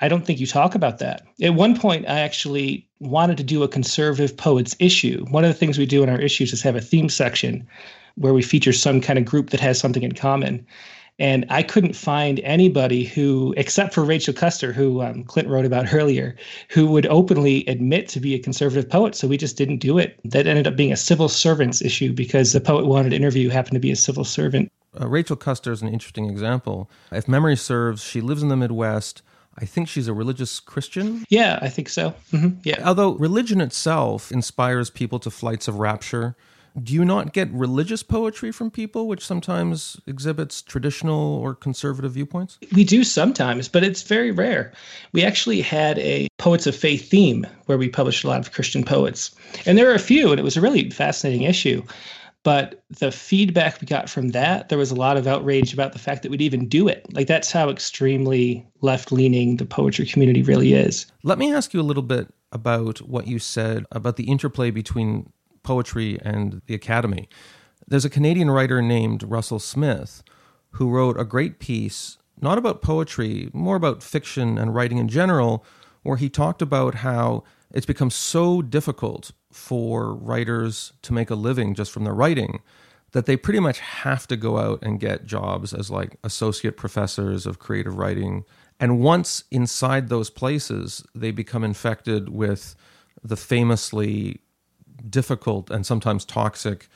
I 0.00 0.08
don't 0.08 0.24
think 0.24 0.38
you 0.38 0.46
talk 0.46 0.74
about 0.74 0.98
that. 0.98 1.22
At 1.42 1.54
one 1.54 1.76
point, 1.76 2.08
I 2.08 2.20
actually 2.20 2.88
wanted 3.00 3.36
to 3.38 3.42
do 3.42 3.62
a 3.62 3.68
conservative 3.68 4.36
poets 4.36 4.76
issue. 4.78 5.24
One 5.30 5.44
of 5.44 5.48
the 5.48 5.58
things 5.58 5.76
we 5.76 5.86
do 5.86 6.02
in 6.02 6.08
our 6.08 6.20
issues 6.20 6.52
is 6.52 6.62
have 6.62 6.76
a 6.76 6.80
theme 6.80 7.08
section 7.08 7.66
where 8.14 8.34
we 8.34 8.42
feature 8.42 8.72
some 8.72 9.00
kind 9.00 9.18
of 9.18 9.24
group 9.24 9.50
that 9.50 9.60
has 9.60 9.78
something 9.78 10.02
in 10.02 10.12
common. 10.12 10.64
And 11.18 11.44
I 11.48 11.62
couldn't 11.62 11.94
find 11.94 12.38
anybody 12.40 13.04
who, 13.04 13.52
except 13.56 13.92
for 13.92 14.04
Rachel 14.04 14.32
Custer, 14.32 14.72
who 14.72 15.02
um, 15.02 15.24
Clint 15.24 15.48
wrote 15.48 15.64
about 15.64 15.92
earlier, 15.94 16.36
who 16.68 16.86
would 16.88 17.06
openly 17.06 17.66
admit 17.66 18.08
to 18.08 18.20
be 18.20 18.34
a 18.34 18.38
conservative 18.38 18.88
poet. 18.88 19.14
So 19.14 19.26
we 19.26 19.36
just 19.36 19.56
didn't 19.56 19.78
do 19.78 19.98
it. 19.98 20.18
That 20.24 20.46
ended 20.46 20.66
up 20.66 20.76
being 20.76 20.92
a 20.92 20.96
civil 20.96 21.28
servants 21.28 21.82
issue 21.82 22.12
because 22.12 22.52
the 22.52 22.60
poet 22.60 22.86
wanted 22.86 23.10
to 23.10 23.16
interview 23.16 23.48
happened 23.48 23.74
to 23.74 23.80
be 23.80 23.90
a 23.90 23.96
civil 23.96 24.24
servant. 24.24 24.70
Uh, 24.98 25.08
Rachel 25.08 25.36
Custer 25.36 25.72
is 25.72 25.82
an 25.82 25.88
interesting 25.88 26.30
example. 26.30 26.90
If 27.12 27.28
memory 27.28 27.56
serves, 27.56 28.02
she 28.02 28.20
lives 28.20 28.42
in 28.42 28.48
the 28.48 28.56
Midwest. 28.56 29.22
I 29.60 29.64
think 29.64 29.88
she's 29.88 30.06
a 30.06 30.14
religious 30.14 30.60
Christian. 30.60 31.24
Yeah, 31.28 31.58
I 31.60 31.68
think 31.68 31.88
so. 31.88 32.14
Mm-hmm. 32.32 32.60
Yeah. 32.62 32.80
Although 32.84 33.14
religion 33.14 33.60
itself 33.60 34.30
inspires 34.30 34.88
people 34.88 35.18
to 35.18 35.30
flights 35.30 35.66
of 35.66 35.80
rapture, 35.80 36.36
do 36.82 36.94
you 36.94 37.04
not 37.04 37.32
get 37.32 37.50
religious 37.50 38.02
poetry 38.02 38.52
from 38.52 38.70
people, 38.70 39.06
which 39.06 39.24
sometimes 39.24 40.00
exhibits 40.06 40.62
traditional 40.62 41.36
or 41.36 41.54
conservative 41.54 42.12
viewpoints? 42.12 42.58
We 42.74 42.84
do 42.84 43.04
sometimes, 43.04 43.68
but 43.68 43.84
it's 43.84 44.02
very 44.02 44.30
rare. 44.30 44.72
We 45.12 45.24
actually 45.24 45.60
had 45.60 45.98
a 45.98 46.28
Poets 46.38 46.66
of 46.66 46.76
Faith 46.76 47.08
theme 47.08 47.46
where 47.66 47.78
we 47.78 47.88
published 47.88 48.24
a 48.24 48.28
lot 48.28 48.40
of 48.40 48.52
Christian 48.52 48.84
poets. 48.84 49.34
And 49.66 49.76
there 49.76 49.90
are 49.90 49.94
a 49.94 49.98
few, 49.98 50.30
and 50.30 50.38
it 50.38 50.44
was 50.44 50.56
a 50.56 50.60
really 50.60 50.90
fascinating 50.90 51.42
issue. 51.42 51.82
But 52.44 52.82
the 52.88 53.10
feedback 53.10 53.80
we 53.80 53.86
got 53.86 54.08
from 54.08 54.28
that, 54.28 54.68
there 54.68 54.78
was 54.78 54.90
a 54.90 54.94
lot 54.94 55.16
of 55.16 55.26
outrage 55.26 55.72
about 55.72 55.92
the 55.92 55.98
fact 55.98 56.22
that 56.22 56.30
we'd 56.30 56.40
even 56.40 56.68
do 56.68 56.86
it. 56.86 57.04
Like, 57.12 57.26
that's 57.26 57.50
how 57.50 57.68
extremely 57.68 58.66
left 58.80 59.10
leaning 59.10 59.56
the 59.56 59.66
poetry 59.66 60.06
community 60.06 60.42
really 60.42 60.72
is. 60.72 61.06
Let 61.24 61.38
me 61.38 61.52
ask 61.52 61.74
you 61.74 61.80
a 61.80 61.82
little 61.82 62.02
bit 62.02 62.32
about 62.52 62.98
what 63.02 63.26
you 63.26 63.38
said 63.38 63.84
about 63.92 64.16
the 64.16 64.24
interplay 64.24 64.70
between 64.70 65.30
poetry 65.68 66.18
and 66.24 66.62
the 66.66 66.74
Academy. 66.74 67.28
There's 67.86 68.06
a 68.06 68.16
Canadian 68.18 68.50
writer 68.50 68.80
named 68.80 69.22
Russell 69.22 69.58
Smith 69.58 70.22
who 70.70 70.88
wrote 70.88 71.20
a 71.20 71.26
great 71.26 71.58
piece, 71.58 72.16
not 72.40 72.56
about 72.56 72.80
poetry, 72.80 73.50
more 73.52 73.76
about 73.76 74.02
fiction 74.02 74.56
and 74.56 74.74
writing 74.74 74.96
in 74.96 75.08
general, 75.08 75.66
where 76.04 76.16
he 76.16 76.30
talked 76.30 76.62
about 76.62 76.94
how 76.94 77.44
it's 77.70 77.84
become 77.84 78.08
so 78.08 78.62
difficult 78.62 79.32
for 79.52 80.14
writers 80.14 80.94
to 81.02 81.12
make 81.12 81.28
a 81.28 81.34
living 81.34 81.74
just 81.74 81.92
from 81.92 82.04
their 82.04 82.14
writing 82.14 82.62
that 83.12 83.26
they 83.26 83.36
pretty 83.36 83.60
much 83.60 83.80
have 83.80 84.26
to 84.28 84.38
go 84.38 84.56
out 84.56 84.78
and 84.80 85.00
get 85.00 85.26
jobs 85.26 85.74
as 85.74 85.90
like 85.90 86.16
associate 86.24 86.78
professors 86.78 87.44
of 87.44 87.58
creative 87.58 87.98
writing. 87.98 88.46
And 88.80 89.00
once 89.00 89.44
inside 89.50 90.08
those 90.08 90.30
places, 90.30 91.04
they 91.14 91.30
become 91.30 91.62
infected 91.62 92.30
with 92.30 92.74
the 93.22 93.36
famously 93.36 94.40
difficult 95.08 95.70
and 95.70 95.84
sometimes 95.84 96.24
toxic 96.24 96.88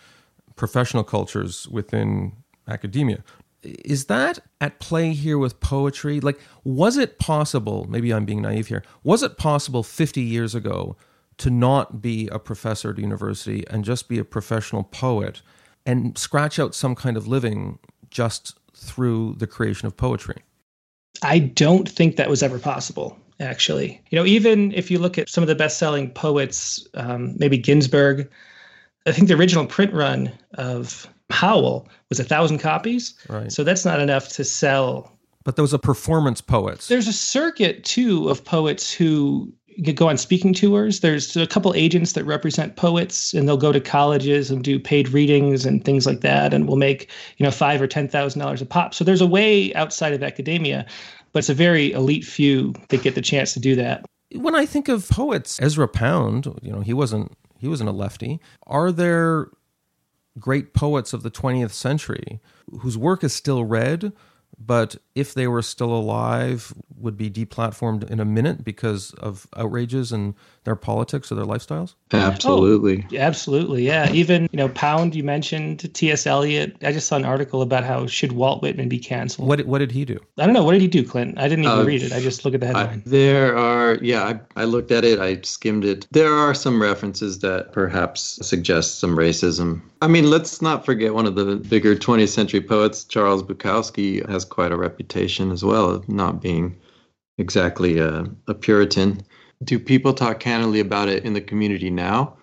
professional 0.56 1.04
cultures 1.04 1.68
within 1.68 2.32
academia. 2.68 3.22
Is 3.62 4.06
that 4.06 4.40
at 4.60 4.80
play 4.80 5.12
here 5.12 5.38
with 5.38 5.60
poetry? 5.60 6.20
Like, 6.20 6.40
was 6.64 6.96
it 6.96 7.18
possible, 7.18 7.86
maybe 7.88 8.12
I'm 8.12 8.24
being 8.24 8.42
naive 8.42 8.66
here, 8.66 8.82
was 9.04 9.22
it 9.22 9.36
possible 9.36 9.82
50 9.82 10.20
years 10.20 10.54
ago 10.54 10.96
to 11.38 11.50
not 11.50 12.02
be 12.02 12.28
a 12.28 12.38
professor 12.38 12.90
at 12.90 12.98
university 12.98 13.64
and 13.70 13.84
just 13.84 14.08
be 14.08 14.18
a 14.18 14.24
professional 14.24 14.82
poet 14.82 15.42
and 15.86 16.18
scratch 16.18 16.58
out 16.58 16.74
some 16.74 16.94
kind 16.94 17.16
of 17.16 17.26
living 17.28 17.78
just 18.10 18.58
through 18.74 19.36
the 19.38 19.46
creation 19.46 19.86
of 19.86 19.96
poetry? 19.96 20.42
I 21.22 21.38
don't 21.38 21.88
think 21.88 22.16
that 22.16 22.28
was 22.28 22.42
ever 22.42 22.58
possible 22.58 23.16
actually. 23.42 24.00
You 24.10 24.18
know, 24.18 24.24
even 24.24 24.72
if 24.72 24.90
you 24.90 24.98
look 24.98 25.18
at 25.18 25.28
some 25.28 25.42
of 25.42 25.48
the 25.48 25.54
best 25.54 25.78
selling 25.78 26.10
poets, 26.10 26.86
um, 26.94 27.34
maybe 27.38 27.58
Ginsberg, 27.58 28.30
I 29.06 29.12
think 29.12 29.28
the 29.28 29.34
original 29.34 29.66
print 29.66 29.92
run 29.92 30.32
of 30.54 31.08
Howl 31.30 31.88
was 32.08 32.20
a 32.20 32.24
thousand 32.24 32.58
copies. 32.58 33.14
Right. 33.28 33.50
So 33.50 33.64
that's 33.64 33.84
not 33.84 34.00
enough 34.00 34.28
to 34.30 34.44
sell. 34.44 35.12
But 35.44 35.56
those 35.56 35.74
are 35.74 35.78
performance 35.78 36.40
poets. 36.40 36.88
There's 36.88 37.08
a 37.08 37.12
circuit 37.12 37.84
too 37.84 38.28
of 38.28 38.44
poets 38.44 38.92
who 38.92 39.52
go 39.94 40.08
on 40.08 40.18
speaking 40.18 40.52
tours. 40.52 41.00
There's 41.00 41.36
a 41.36 41.46
couple 41.46 41.72
agents 41.74 42.12
that 42.12 42.24
represent 42.24 42.76
poets, 42.76 43.32
and 43.32 43.48
they'll 43.48 43.56
go 43.56 43.72
to 43.72 43.80
colleges 43.80 44.50
and 44.50 44.62
do 44.62 44.78
paid 44.78 45.08
readings 45.08 45.64
and 45.64 45.84
things 45.84 46.06
like 46.06 46.20
that, 46.20 46.52
and 46.52 46.68
will 46.68 46.76
make 46.76 47.10
you 47.38 47.44
know 47.44 47.50
five 47.50 47.80
or 47.80 47.86
ten 47.86 48.08
thousand 48.08 48.40
dollars 48.40 48.62
a 48.62 48.66
pop. 48.66 48.94
So 48.94 49.04
there's 49.04 49.20
a 49.20 49.26
way 49.26 49.74
outside 49.74 50.12
of 50.12 50.22
academia 50.22 50.86
but 51.32 51.40
it's 51.40 51.48
a 51.48 51.54
very 51.54 51.92
elite 51.92 52.24
few 52.24 52.74
that 52.88 53.02
get 53.02 53.14
the 53.14 53.22
chance 53.22 53.52
to 53.54 53.60
do 53.60 53.74
that. 53.76 54.04
When 54.34 54.54
I 54.54 54.66
think 54.66 54.88
of 54.88 55.08
poets, 55.08 55.60
Ezra 55.60 55.88
Pound, 55.88 56.58
you 56.62 56.72
know, 56.72 56.80
he 56.80 56.94
wasn't 56.94 57.36
he 57.58 57.68
wasn't 57.68 57.90
a 57.90 57.92
lefty. 57.92 58.40
Are 58.66 58.90
there 58.90 59.48
great 60.38 60.72
poets 60.72 61.12
of 61.12 61.22
the 61.22 61.30
20th 61.30 61.72
century 61.72 62.40
whose 62.80 62.96
work 62.96 63.22
is 63.22 63.32
still 63.32 63.64
read, 63.64 64.12
but 64.58 64.96
if 65.14 65.34
they 65.34 65.46
were 65.46 65.62
still 65.62 65.92
alive, 65.92 66.72
would 67.02 67.16
be 67.16 67.30
deplatformed 67.30 68.08
in 68.10 68.20
a 68.20 68.24
minute 68.24 68.64
because 68.64 69.12
of 69.14 69.46
outrages 69.56 70.12
and 70.12 70.34
their 70.64 70.76
politics 70.76 71.30
or 71.32 71.34
their 71.34 71.44
lifestyles? 71.44 71.94
Absolutely. 72.12 73.06
Oh, 73.12 73.16
absolutely. 73.16 73.84
Yeah. 73.84 74.10
Even, 74.12 74.48
you 74.52 74.56
know, 74.56 74.68
Pound, 74.68 75.14
you 75.14 75.24
mentioned 75.24 75.92
T.S. 75.94 76.26
Eliot. 76.26 76.76
I 76.82 76.92
just 76.92 77.08
saw 77.08 77.16
an 77.16 77.24
article 77.24 77.62
about 77.62 77.84
how 77.84 78.06
should 78.06 78.32
Walt 78.32 78.62
Whitman 78.62 78.88
be 78.88 78.98
canceled. 78.98 79.48
What, 79.48 79.66
what 79.66 79.78
did 79.78 79.92
he 79.92 80.04
do? 80.04 80.18
I 80.38 80.44
don't 80.44 80.54
know. 80.54 80.64
What 80.64 80.72
did 80.72 80.80
he 80.80 80.88
do, 80.88 81.04
Clint? 81.04 81.38
I 81.38 81.48
didn't 81.48 81.64
even 81.64 81.78
uh, 81.78 81.84
read 81.84 82.02
it. 82.02 82.12
I 82.12 82.20
just 82.20 82.44
look 82.44 82.54
at 82.54 82.60
the 82.60 82.66
headline. 82.66 83.02
I, 83.04 83.08
there 83.08 83.56
are, 83.56 83.96
yeah, 83.96 84.22
I, 84.22 84.62
I 84.62 84.64
looked 84.64 84.92
at 84.92 85.04
it. 85.04 85.18
I 85.18 85.40
skimmed 85.42 85.84
it. 85.84 86.06
There 86.10 86.32
are 86.32 86.54
some 86.54 86.80
references 86.80 87.40
that 87.40 87.72
perhaps 87.72 88.38
suggest 88.42 89.00
some 89.00 89.16
racism. 89.16 89.82
I 90.00 90.08
mean, 90.08 90.30
let's 90.30 90.62
not 90.62 90.84
forget 90.84 91.14
one 91.14 91.26
of 91.26 91.34
the 91.34 91.56
bigger 91.56 91.94
20th 91.94 92.28
century 92.28 92.60
poets, 92.60 93.04
Charles 93.04 93.42
Bukowski, 93.42 94.28
has 94.28 94.44
quite 94.44 94.72
a 94.72 94.76
reputation 94.76 95.50
as 95.52 95.64
well 95.64 95.90
of 95.90 96.08
not 96.08 96.40
being 96.40 96.76
exactly 97.38 97.98
a, 97.98 98.26
a 98.48 98.54
Puritan. 98.54 99.22
Do 99.64 99.78
people 99.78 100.12
talk 100.12 100.40
candidly 100.40 100.80
about 100.80 101.08
it 101.08 101.24
in 101.24 101.34
the 101.34 101.40
community 101.40 101.90
now? 101.90 102.36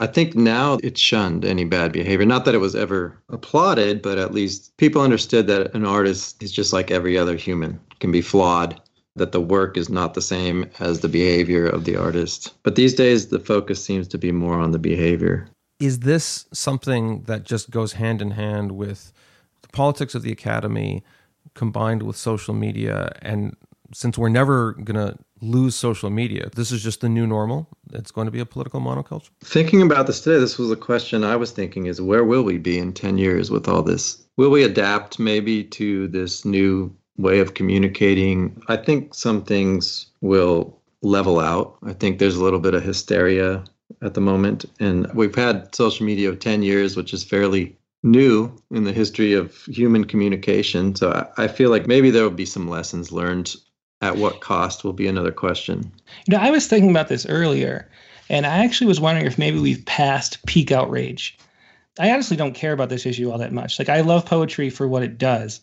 I 0.00 0.08
think 0.08 0.34
now 0.34 0.78
it's 0.82 1.00
shunned 1.00 1.44
any 1.44 1.64
bad 1.64 1.92
behavior. 1.92 2.26
Not 2.26 2.44
that 2.44 2.54
it 2.54 2.58
was 2.58 2.74
ever 2.74 3.16
applauded, 3.28 4.02
but 4.02 4.18
at 4.18 4.34
least 4.34 4.76
people 4.76 5.02
understood 5.02 5.46
that 5.46 5.72
an 5.74 5.86
artist 5.86 6.42
is 6.42 6.50
just 6.50 6.72
like 6.72 6.90
every 6.90 7.16
other 7.16 7.36
human, 7.36 7.78
can 8.00 8.10
be 8.10 8.20
flawed, 8.20 8.80
that 9.14 9.30
the 9.30 9.40
work 9.40 9.76
is 9.76 9.88
not 9.88 10.14
the 10.14 10.22
same 10.22 10.68
as 10.80 11.00
the 11.00 11.08
behavior 11.08 11.66
of 11.66 11.84
the 11.84 11.96
artist. 11.96 12.54
But 12.64 12.74
these 12.74 12.94
days, 12.94 13.28
the 13.28 13.38
focus 13.38 13.84
seems 13.84 14.08
to 14.08 14.18
be 14.18 14.32
more 14.32 14.58
on 14.58 14.72
the 14.72 14.80
behavior. 14.80 15.48
Is 15.78 16.00
this 16.00 16.46
something 16.52 17.22
that 17.22 17.44
just 17.44 17.70
goes 17.70 17.92
hand 17.92 18.20
in 18.20 18.32
hand 18.32 18.72
with 18.72 19.12
the 19.62 19.68
politics 19.68 20.16
of 20.16 20.22
the 20.22 20.32
academy 20.32 21.04
combined 21.54 22.02
with 22.02 22.16
social 22.16 22.54
media 22.54 23.16
and 23.22 23.56
since 23.94 24.18
we're 24.18 24.28
never 24.28 24.72
going 24.72 24.96
to 24.96 25.16
lose 25.40 25.74
social 25.74 26.10
media, 26.10 26.50
this 26.54 26.72
is 26.72 26.82
just 26.82 27.00
the 27.00 27.08
new 27.08 27.26
normal. 27.26 27.68
It's 27.92 28.10
going 28.10 28.26
to 28.26 28.32
be 28.32 28.40
a 28.40 28.46
political 28.46 28.80
monoculture. 28.80 29.30
Thinking 29.42 29.82
about 29.82 30.06
this 30.06 30.20
today, 30.20 30.40
this 30.40 30.58
was 30.58 30.70
a 30.70 30.76
question 30.76 31.22
I 31.22 31.36
was 31.36 31.52
thinking 31.52 31.86
is 31.86 32.00
where 32.00 32.24
will 32.24 32.42
we 32.42 32.58
be 32.58 32.78
in 32.78 32.92
10 32.92 33.18
years 33.18 33.50
with 33.50 33.68
all 33.68 33.82
this? 33.82 34.22
Will 34.36 34.50
we 34.50 34.64
adapt 34.64 35.18
maybe 35.18 35.62
to 35.64 36.08
this 36.08 36.44
new 36.44 36.94
way 37.16 37.38
of 37.38 37.54
communicating? 37.54 38.60
I 38.68 38.76
think 38.76 39.14
some 39.14 39.44
things 39.44 40.06
will 40.20 40.76
level 41.02 41.38
out. 41.38 41.76
I 41.84 41.92
think 41.92 42.18
there's 42.18 42.36
a 42.36 42.42
little 42.42 42.58
bit 42.58 42.74
of 42.74 42.82
hysteria 42.82 43.62
at 44.02 44.14
the 44.14 44.20
moment. 44.20 44.64
And 44.80 45.06
we've 45.14 45.34
had 45.34 45.72
social 45.74 46.04
media 46.04 46.28
of 46.30 46.40
10 46.40 46.62
years, 46.62 46.96
which 46.96 47.14
is 47.14 47.22
fairly 47.22 47.76
new 48.02 48.54
in 48.70 48.84
the 48.84 48.92
history 48.92 49.34
of 49.34 49.56
human 49.64 50.04
communication. 50.04 50.94
So 50.96 51.30
I, 51.38 51.48
feel 51.48 51.70
like 51.70 51.86
maybe 51.86 52.10
there 52.10 52.22
will 52.24 52.30
be 52.30 52.44
some 52.44 52.68
lessons 52.68 53.12
learned 53.12 53.54
at 54.04 54.18
what 54.18 54.40
cost 54.40 54.84
will 54.84 54.92
be 54.92 55.06
another 55.06 55.32
question. 55.32 55.90
You 56.26 56.36
know, 56.36 56.42
I 56.42 56.50
was 56.50 56.66
thinking 56.66 56.90
about 56.90 57.08
this 57.08 57.26
earlier, 57.26 57.88
And 58.30 58.46
I 58.46 58.64
actually 58.64 58.86
was 58.86 59.00
wondering 59.00 59.26
if 59.26 59.38
maybe 59.38 59.58
we've 59.58 59.84
passed 59.84 60.44
peak 60.46 60.72
outrage. 60.72 61.36
I 61.98 62.10
honestly 62.10 62.36
don't 62.36 62.54
care 62.54 62.72
about 62.72 62.88
this 62.88 63.06
issue 63.06 63.30
all 63.30 63.38
that 63.38 63.52
much. 63.52 63.78
Like, 63.78 63.88
I 63.88 64.00
love 64.00 64.26
poetry 64.26 64.70
for 64.70 64.88
what 64.88 65.02
it 65.02 65.18
does, 65.18 65.60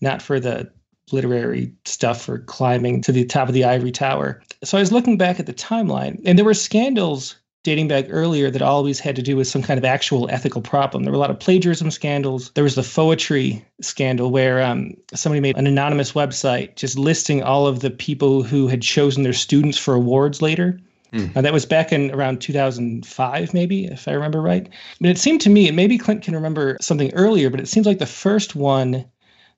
not 0.00 0.22
for 0.22 0.40
the 0.40 0.70
literary 1.12 1.72
stuff 1.84 2.22
for 2.22 2.38
climbing 2.38 3.02
to 3.02 3.12
the 3.12 3.24
top 3.24 3.48
of 3.48 3.54
the 3.54 3.64
ivory 3.64 3.92
tower. 3.92 4.42
So 4.62 4.78
I 4.78 4.80
was 4.80 4.92
looking 4.92 5.18
back 5.18 5.38
at 5.38 5.46
the 5.46 5.52
timeline, 5.52 6.20
and 6.24 6.38
there 6.38 6.44
were 6.44 6.54
scandals 6.54 7.36
dating 7.64 7.88
back 7.88 8.06
earlier 8.10 8.50
that 8.50 8.62
always 8.62 9.00
had 9.00 9.16
to 9.16 9.22
do 9.22 9.36
with 9.36 9.48
some 9.48 9.62
kind 9.62 9.78
of 9.78 9.84
actual 9.84 10.30
ethical 10.30 10.60
problem. 10.60 11.02
There 11.02 11.10
were 11.10 11.16
a 11.16 11.20
lot 11.20 11.30
of 11.30 11.40
plagiarism 11.40 11.90
scandals. 11.90 12.50
There 12.54 12.62
was 12.62 12.76
the 12.76 12.82
poetry 12.82 13.64
scandal 13.80 14.30
where 14.30 14.62
um, 14.62 14.94
somebody 15.14 15.40
made 15.40 15.56
an 15.56 15.66
anonymous 15.66 16.12
website 16.12 16.76
just 16.76 16.98
listing 16.98 17.42
all 17.42 17.66
of 17.66 17.80
the 17.80 17.90
people 17.90 18.42
who 18.42 18.68
had 18.68 18.82
chosen 18.82 19.24
their 19.24 19.32
students 19.32 19.78
for 19.78 19.94
awards 19.94 20.40
later. 20.40 20.78
Mm. 21.12 21.32
that 21.34 21.52
was 21.52 21.64
back 21.64 21.92
in 21.92 22.10
around 22.10 22.40
2005, 22.40 23.54
maybe, 23.54 23.84
if 23.84 24.08
I 24.08 24.12
remember 24.12 24.42
right. 24.42 24.68
But 25.00 25.10
it 25.10 25.18
seemed 25.18 25.40
to 25.42 25.50
me, 25.50 25.68
and 25.68 25.76
maybe 25.76 25.96
Clint 25.96 26.22
can 26.22 26.34
remember 26.34 26.76
something 26.80 27.14
earlier, 27.14 27.50
but 27.50 27.60
it 27.60 27.68
seems 27.68 27.86
like 27.86 28.00
the 28.00 28.06
first 28.06 28.56
one 28.56 29.04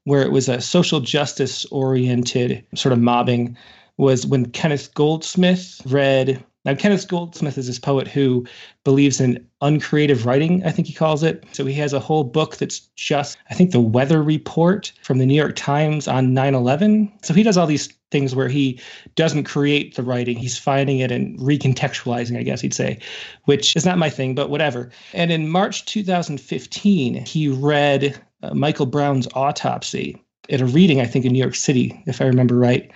where 0.04 0.20
it 0.20 0.32
was 0.32 0.50
a 0.50 0.60
social 0.60 1.00
justice 1.00 1.64
oriented 1.66 2.62
sort 2.74 2.92
of 2.92 3.00
mobbing 3.00 3.56
was 3.96 4.26
when 4.26 4.50
Kenneth 4.50 4.92
Goldsmith 4.92 5.80
read 5.86 6.44
now, 6.66 6.74
Kenneth 6.74 7.06
Goldsmith 7.06 7.56
is 7.56 7.68
this 7.68 7.78
poet 7.78 8.08
who 8.08 8.44
believes 8.82 9.20
in 9.20 9.46
uncreative 9.60 10.26
writing, 10.26 10.64
I 10.66 10.72
think 10.72 10.88
he 10.88 10.94
calls 10.94 11.22
it. 11.22 11.44
So 11.52 11.64
he 11.64 11.74
has 11.74 11.92
a 11.92 12.00
whole 12.00 12.24
book 12.24 12.56
that's 12.56 12.80
just, 12.96 13.38
I 13.48 13.54
think, 13.54 13.70
the 13.70 13.78
weather 13.78 14.20
report 14.20 14.92
from 15.00 15.18
the 15.18 15.26
New 15.26 15.34
York 15.34 15.54
Times 15.54 16.08
on 16.08 16.34
9 16.34 16.54
11. 16.56 17.12
So 17.22 17.34
he 17.34 17.44
does 17.44 17.56
all 17.56 17.68
these 17.68 17.86
things 18.10 18.34
where 18.34 18.48
he 18.48 18.80
doesn't 19.14 19.44
create 19.44 19.94
the 19.94 20.02
writing, 20.02 20.36
he's 20.36 20.58
finding 20.58 20.98
it 20.98 21.12
and 21.12 21.38
recontextualizing, 21.38 22.36
I 22.36 22.42
guess 22.42 22.60
he'd 22.60 22.74
say, 22.74 22.98
which 23.44 23.76
is 23.76 23.86
not 23.86 23.98
my 23.98 24.10
thing, 24.10 24.34
but 24.34 24.50
whatever. 24.50 24.90
And 25.12 25.30
in 25.30 25.48
March 25.48 25.84
2015, 25.84 27.26
he 27.26 27.48
read 27.48 28.20
uh, 28.42 28.54
Michael 28.54 28.86
Brown's 28.86 29.28
autopsy 29.34 30.20
at 30.50 30.60
a 30.60 30.66
reading, 30.66 31.00
I 31.00 31.06
think, 31.06 31.24
in 31.24 31.32
New 31.32 31.38
York 31.38 31.54
City, 31.54 32.02
if 32.06 32.20
I 32.20 32.24
remember 32.24 32.56
right. 32.56 32.90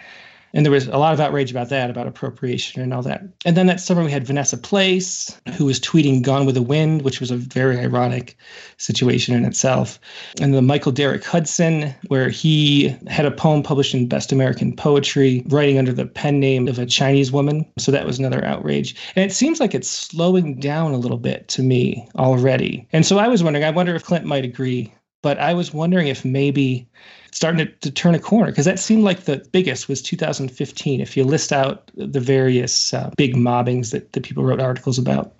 And 0.52 0.64
there 0.64 0.72
was 0.72 0.88
a 0.88 0.98
lot 0.98 1.12
of 1.12 1.20
outrage 1.20 1.50
about 1.50 1.68
that, 1.68 1.90
about 1.90 2.06
appropriation 2.06 2.82
and 2.82 2.92
all 2.92 3.02
that. 3.02 3.22
And 3.44 3.56
then 3.56 3.66
that 3.66 3.80
summer 3.80 4.04
we 4.04 4.10
had 4.10 4.26
Vanessa 4.26 4.56
Place, 4.56 5.38
who 5.54 5.66
was 5.66 5.78
tweeting 5.78 6.22
Gone 6.22 6.46
with 6.46 6.54
the 6.54 6.62
Wind, 6.62 7.02
which 7.02 7.20
was 7.20 7.30
a 7.30 7.36
very 7.36 7.78
ironic 7.78 8.36
situation 8.76 9.34
in 9.34 9.44
itself. 9.44 10.00
And 10.40 10.54
the 10.54 10.62
Michael 10.62 10.92
Derrick 10.92 11.24
Hudson, 11.24 11.94
where 12.08 12.28
he 12.28 12.96
had 13.06 13.26
a 13.26 13.30
poem 13.30 13.62
published 13.62 13.94
in 13.94 14.08
Best 14.08 14.32
American 14.32 14.74
Poetry, 14.74 15.44
writing 15.48 15.78
under 15.78 15.92
the 15.92 16.06
pen 16.06 16.40
name 16.40 16.68
of 16.68 16.78
a 16.78 16.86
Chinese 16.86 17.30
woman. 17.30 17.64
So 17.78 17.92
that 17.92 18.06
was 18.06 18.18
another 18.18 18.44
outrage. 18.44 18.96
And 19.14 19.24
it 19.24 19.34
seems 19.34 19.60
like 19.60 19.74
it's 19.74 19.88
slowing 19.88 20.58
down 20.58 20.92
a 20.92 20.98
little 20.98 21.18
bit 21.18 21.48
to 21.48 21.62
me 21.62 22.08
already. 22.16 22.88
And 22.92 23.06
so 23.06 23.18
I 23.18 23.28
was 23.28 23.42
wondering, 23.42 23.64
I 23.64 23.70
wonder 23.70 23.94
if 23.94 24.04
Clint 24.04 24.24
might 24.24 24.44
agree, 24.44 24.92
but 25.22 25.38
I 25.38 25.54
was 25.54 25.72
wondering 25.72 26.08
if 26.08 26.24
maybe 26.24 26.88
starting 27.32 27.66
to, 27.66 27.72
to 27.80 27.90
turn 27.90 28.14
a 28.14 28.18
corner 28.18 28.50
because 28.50 28.64
that 28.64 28.78
seemed 28.78 29.04
like 29.04 29.20
the 29.20 29.44
biggest 29.52 29.88
was 29.88 30.02
2015 30.02 31.00
if 31.00 31.16
you 31.16 31.24
list 31.24 31.52
out 31.52 31.90
the 31.94 32.20
various 32.20 32.92
uh, 32.94 33.10
big 33.16 33.36
mobbings 33.36 33.90
that, 33.90 34.12
that 34.12 34.22
people 34.22 34.44
wrote 34.44 34.60
articles 34.60 34.98
about 34.98 35.32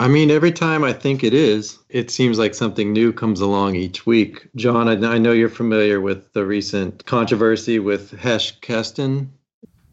I 0.00 0.06
mean, 0.06 0.30
every 0.30 0.52
time 0.52 0.84
I 0.84 0.92
think 0.92 1.24
it 1.24 1.34
is, 1.34 1.76
it 1.88 2.10
seems 2.10 2.38
like 2.38 2.54
something 2.54 2.92
new 2.92 3.12
comes 3.12 3.40
along 3.40 3.74
each 3.74 4.06
week. 4.06 4.48
John, 4.54 4.88
I, 4.88 5.14
I 5.14 5.18
know 5.18 5.32
you're 5.32 5.48
familiar 5.48 6.00
with 6.00 6.32
the 6.34 6.46
recent 6.46 7.04
controversy 7.06 7.80
with 7.80 8.12
Hesh 8.12 8.60
Kestin. 8.60 9.28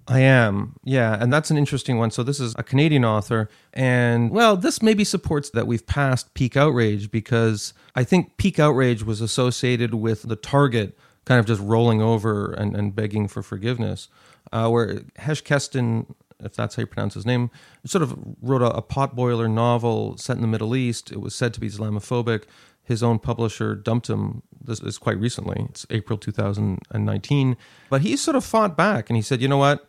I 0.07 0.19
am, 0.19 0.75
yeah, 0.83 1.17
and 1.19 1.33
that's 1.33 1.49
an 1.49 1.57
interesting 1.57 1.97
one. 1.97 2.11
So 2.11 2.21
this 2.21 2.39
is 2.39 2.53
a 2.59 2.63
Canadian 2.63 3.03
author, 3.03 3.49
and 3.73 4.29
well, 4.29 4.55
this 4.55 4.83
maybe 4.83 5.03
supports 5.03 5.49
that 5.51 5.65
we've 5.65 5.87
passed 5.87 6.35
peak 6.35 6.55
outrage 6.55 7.09
because 7.09 7.73
I 7.95 8.03
think 8.03 8.37
peak 8.37 8.59
outrage 8.59 9.01
was 9.01 9.19
associated 9.19 9.95
with 9.95 10.21
the 10.23 10.35
target 10.35 10.95
kind 11.25 11.39
of 11.39 11.45
just 11.45 11.61
rolling 11.61 12.01
over 12.01 12.51
and, 12.51 12.75
and 12.75 12.95
begging 12.95 13.27
for 13.27 13.41
forgiveness. 13.41 14.07
Uh, 14.51 14.69
where 14.69 15.01
Hesh 15.17 15.43
Kestin, 15.43 16.13
if 16.39 16.55
that's 16.55 16.75
how 16.75 16.81
you 16.81 16.87
pronounce 16.87 17.15
his 17.15 17.25
name, 17.25 17.49
sort 17.85 18.03
of 18.03 18.17
wrote 18.41 18.61
a, 18.61 18.69
a 18.75 18.81
potboiler 18.81 19.51
novel 19.51 20.17
set 20.17 20.35
in 20.35 20.41
the 20.41 20.47
Middle 20.47 20.75
East. 20.75 21.11
It 21.11 21.19
was 21.19 21.35
said 21.35 21.53
to 21.55 21.59
be 21.59 21.67
Islamophobic. 21.67 22.43
His 22.83 23.01
own 23.01 23.17
publisher 23.17 23.73
dumped 23.75 24.09
him. 24.09 24.43
This 24.63 24.79
is 24.81 24.99
quite 24.99 25.19
recently. 25.19 25.65
It's 25.69 25.87
April 25.89 26.19
2019. 26.19 27.57
But 27.89 28.01
he 28.01 28.15
sort 28.15 28.37
of 28.37 28.45
fought 28.45 28.77
back 28.77 29.09
and 29.09 29.17
he 29.17 29.23
said, 29.23 29.41
you 29.41 29.47
know 29.47 29.57
what? 29.57 29.87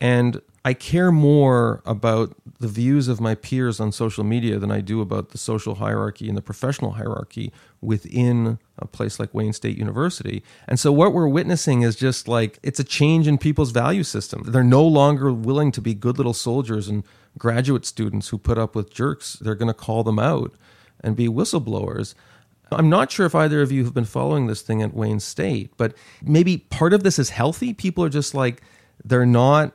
And 0.00 0.40
I 0.66 0.72
care 0.72 1.12
more 1.12 1.82
about 1.84 2.34
the 2.58 2.68
views 2.68 3.08
of 3.08 3.20
my 3.20 3.34
peers 3.34 3.80
on 3.80 3.92
social 3.92 4.24
media 4.24 4.58
than 4.58 4.70
I 4.70 4.80
do 4.80 5.02
about 5.02 5.30
the 5.30 5.38
social 5.38 5.76
hierarchy 5.76 6.28
and 6.28 6.36
the 6.36 6.42
professional 6.42 6.92
hierarchy 6.92 7.52
within 7.82 8.58
a 8.78 8.86
place 8.86 9.20
like 9.20 9.34
Wayne 9.34 9.52
State 9.52 9.76
University. 9.76 10.42
And 10.66 10.80
so 10.80 10.90
what 10.90 11.12
we're 11.12 11.28
witnessing 11.28 11.82
is 11.82 11.96
just 11.96 12.28
like 12.28 12.58
it's 12.62 12.80
a 12.80 12.84
change 12.84 13.28
in 13.28 13.36
people's 13.36 13.72
value 13.72 14.02
system. 14.02 14.42
They're 14.46 14.64
no 14.64 14.86
longer 14.86 15.32
willing 15.32 15.70
to 15.72 15.82
be 15.82 15.94
good 15.94 16.16
little 16.16 16.32
soldiers 16.32 16.88
and 16.88 17.04
graduate 17.36 17.84
students 17.84 18.28
who 18.28 18.38
put 18.38 18.56
up 18.56 18.74
with 18.74 18.92
jerks. 18.92 19.34
They're 19.34 19.54
going 19.54 19.68
to 19.68 19.74
call 19.74 20.02
them 20.02 20.18
out 20.18 20.54
and 21.02 21.14
be 21.14 21.28
whistleblowers. 21.28 22.14
I'm 22.72 22.88
not 22.88 23.10
sure 23.10 23.26
if 23.26 23.34
either 23.34 23.62
of 23.62 23.70
you 23.70 23.84
have 23.84 23.94
been 23.94 24.04
following 24.04 24.46
this 24.46 24.62
thing 24.62 24.82
at 24.82 24.94
Wayne 24.94 25.20
State, 25.20 25.72
but 25.76 25.94
maybe 26.22 26.58
part 26.58 26.92
of 26.92 27.02
this 27.02 27.18
is 27.18 27.30
healthy. 27.30 27.72
People 27.74 28.04
are 28.04 28.08
just 28.08 28.34
like, 28.34 28.62
they're 29.04 29.26
not 29.26 29.72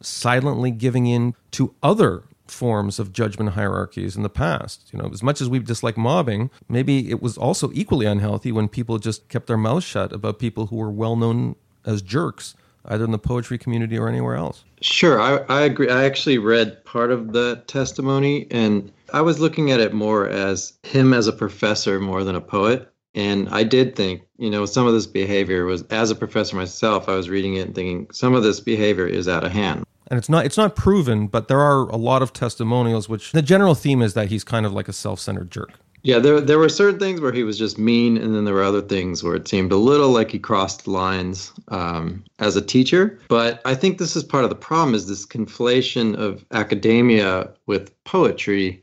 silently 0.00 0.70
giving 0.70 1.06
in 1.06 1.34
to 1.52 1.74
other 1.82 2.24
forms 2.46 2.98
of 2.98 3.12
judgment 3.12 3.50
hierarchies 3.50 4.16
in 4.16 4.22
the 4.22 4.28
past. 4.28 4.90
You 4.92 4.98
know, 4.98 5.08
as 5.12 5.22
much 5.22 5.40
as 5.40 5.48
we 5.48 5.58
dislike 5.58 5.96
mobbing, 5.96 6.50
maybe 6.68 7.10
it 7.10 7.22
was 7.22 7.38
also 7.38 7.70
equally 7.72 8.06
unhealthy 8.06 8.52
when 8.52 8.68
people 8.68 8.98
just 8.98 9.28
kept 9.28 9.46
their 9.46 9.56
mouths 9.56 9.84
shut 9.84 10.12
about 10.12 10.38
people 10.38 10.66
who 10.66 10.76
were 10.76 10.90
well 10.90 11.16
known 11.16 11.56
as 11.84 12.02
jerks, 12.02 12.54
either 12.86 13.04
in 13.04 13.12
the 13.12 13.18
poetry 13.18 13.58
community 13.58 13.98
or 13.98 14.08
anywhere 14.08 14.34
else. 14.36 14.64
Sure, 14.80 15.20
I, 15.20 15.36
I 15.48 15.62
agree. 15.62 15.88
I 15.88 16.04
actually 16.04 16.38
read 16.38 16.84
part 16.84 17.10
of 17.10 17.32
the 17.32 17.62
testimony 17.66 18.46
and 18.50 18.92
I 19.12 19.20
was 19.20 19.40
looking 19.40 19.70
at 19.70 19.80
it 19.80 19.92
more 19.92 20.28
as 20.28 20.72
him 20.82 21.12
as 21.12 21.26
a 21.26 21.32
professor 21.32 22.00
more 22.00 22.24
than 22.24 22.34
a 22.34 22.40
poet. 22.40 22.88
And 23.14 23.48
I 23.50 23.62
did 23.62 23.94
think, 23.94 24.22
you 24.38 24.48
know, 24.48 24.64
some 24.64 24.86
of 24.86 24.94
this 24.94 25.06
behavior 25.06 25.66
was, 25.66 25.82
as 25.90 26.10
a 26.10 26.14
professor 26.14 26.56
myself, 26.56 27.10
I 27.10 27.14
was 27.14 27.28
reading 27.28 27.56
it 27.56 27.66
and 27.66 27.74
thinking 27.74 28.08
some 28.10 28.34
of 28.34 28.42
this 28.42 28.58
behavior 28.58 29.06
is 29.06 29.28
out 29.28 29.44
of 29.44 29.52
hand. 29.52 29.84
and 30.08 30.18
it's 30.18 30.30
not 30.30 30.46
it's 30.46 30.56
not 30.56 30.76
proven, 30.76 31.26
but 31.26 31.48
there 31.48 31.60
are 31.60 31.88
a 31.90 31.96
lot 31.96 32.22
of 32.22 32.32
testimonials 32.32 33.08
which 33.08 33.32
the 33.32 33.42
general 33.42 33.74
theme 33.74 34.00
is 34.00 34.14
that 34.14 34.28
he's 34.28 34.44
kind 34.44 34.64
of 34.64 34.72
like 34.72 34.88
a 34.88 34.92
self-centered 34.92 35.50
jerk. 35.50 35.72
Yeah, 36.04 36.18
there 36.18 36.40
there 36.40 36.58
were 36.58 36.68
certain 36.68 36.98
things 36.98 37.20
where 37.20 37.32
he 37.32 37.44
was 37.44 37.56
just 37.56 37.78
mean, 37.78 38.16
and 38.16 38.34
then 38.34 38.44
there 38.44 38.54
were 38.54 38.64
other 38.64 38.82
things 38.82 39.22
where 39.22 39.36
it 39.36 39.46
seemed 39.46 39.70
a 39.70 39.76
little 39.76 40.10
like 40.10 40.32
he 40.32 40.38
crossed 40.38 40.88
lines 40.88 41.52
um, 41.68 42.24
as 42.40 42.56
a 42.56 42.62
teacher. 42.62 43.20
But 43.28 43.60
I 43.64 43.76
think 43.76 43.98
this 43.98 44.16
is 44.16 44.24
part 44.24 44.42
of 44.42 44.50
the 44.50 44.56
problem: 44.56 44.96
is 44.96 45.06
this 45.06 45.24
conflation 45.24 46.16
of 46.16 46.44
academia 46.50 47.50
with 47.66 47.92
poetry, 48.02 48.82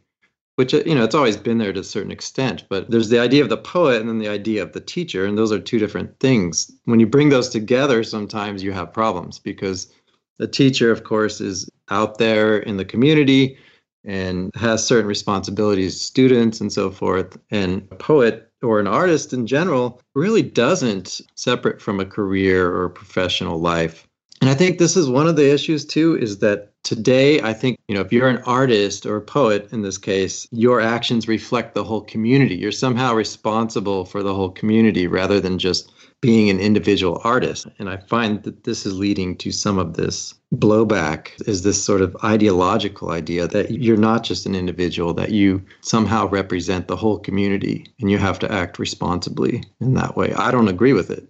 which 0.55 0.71
you 0.71 0.95
know 0.95 1.03
it's 1.03 1.15
always 1.15 1.35
been 1.35 1.57
there 1.57 1.73
to 1.73 1.81
a 1.81 1.83
certain 1.83 2.11
extent. 2.11 2.63
But 2.69 2.89
there's 2.89 3.09
the 3.09 3.19
idea 3.19 3.43
of 3.43 3.49
the 3.49 3.57
poet, 3.57 3.99
and 3.99 4.07
then 4.07 4.19
the 4.19 4.29
idea 4.29 4.63
of 4.63 4.71
the 4.71 4.79
teacher, 4.79 5.25
and 5.25 5.37
those 5.37 5.51
are 5.51 5.59
two 5.59 5.79
different 5.79 6.17
things. 6.21 6.71
When 6.85 7.01
you 7.01 7.07
bring 7.07 7.27
those 7.27 7.49
together, 7.49 8.01
sometimes 8.05 8.63
you 8.63 8.71
have 8.71 8.93
problems 8.93 9.39
because 9.39 9.91
the 10.37 10.47
teacher, 10.47 10.89
of 10.89 11.03
course, 11.03 11.41
is 11.41 11.69
out 11.89 12.17
there 12.17 12.59
in 12.59 12.77
the 12.77 12.85
community 12.85 13.57
and 14.05 14.51
has 14.55 14.85
certain 14.85 15.07
responsibilities 15.07 15.99
students 15.99 16.61
and 16.61 16.71
so 16.71 16.89
forth. 16.91 17.37
And 17.51 17.87
a 17.91 17.95
poet 17.95 18.49
or 18.61 18.79
an 18.79 18.87
artist 18.87 19.33
in 19.33 19.47
general 19.47 20.01
really 20.15 20.41
doesn't 20.41 21.21
separate 21.35 21.81
from 21.81 21.99
a 21.99 22.05
career 22.05 22.75
or 22.75 22.89
professional 22.89 23.59
life. 23.59 24.07
And 24.41 24.49
i 24.49 24.53
think 24.53 24.77
this 24.77 24.95
is 24.95 25.09
one 25.09 25.27
of 25.27 25.35
the 25.35 25.53
issues 25.53 25.85
too 25.85 26.17
is 26.17 26.39
that 26.39 26.71
today 26.83 27.41
i 27.41 27.51
think 27.51 27.77
you 27.89 27.95
know 27.95 28.01
if 28.01 28.13
you're 28.13 28.29
an 28.29 28.41
artist 28.45 29.05
or 29.05 29.17
a 29.17 29.21
poet 29.21 29.67
in 29.73 29.81
this 29.81 29.97
case 29.97 30.47
your 30.51 30.79
actions 30.79 31.27
reflect 31.27 31.73
the 31.73 31.83
whole 31.83 32.01
community. 32.01 32.55
You're 32.55 32.71
somehow 32.71 33.13
responsible 33.13 34.05
for 34.05 34.23
the 34.23 34.33
whole 34.33 34.49
community 34.49 35.07
rather 35.07 35.41
than 35.41 35.59
just 35.59 35.91
being 36.21 36.49
an 36.49 36.59
individual 36.59 37.21
artist. 37.23 37.67
And 37.79 37.89
I 37.89 37.97
find 37.97 38.43
that 38.43 38.65
this 38.65 38.85
is 38.85 38.97
leading 38.97 39.37
to 39.37 39.51
some 39.51 39.79
of 39.79 39.95
this 39.95 40.33
blowback 40.53 41.29
is 41.47 41.61
this 41.63 41.81
sort 41.81 42.01
of 42.01 42.15
ideological 42.23 43.11
idea 43.11 43.47
that 43.47 43.71
you're 43.71 43.97
not 43.97 44.23
just 44.23 44.45
an 44.45 44.55
individual, 44.55 45.13
that 45.13 45.31
you 45.31 45.63
somehow 45.81 46.27
represent 46.27 46.87
the 46.87 46.95
whole 46.95 47.19
community 47.19 47.85
and 48.01 48.11
you 48.11 48.17
have 48.17 48.39
to 48.39 48.51
act 48.51 48.79
responsibly 48.79 49.63
in 49.79 49.93
that 49.93 50.17
way. 50.17 50.33
I 50.33 50.51
don't 50.51 50.67
agree 50.67 50.93
with 50.93 51.09
it, 51.09 51.29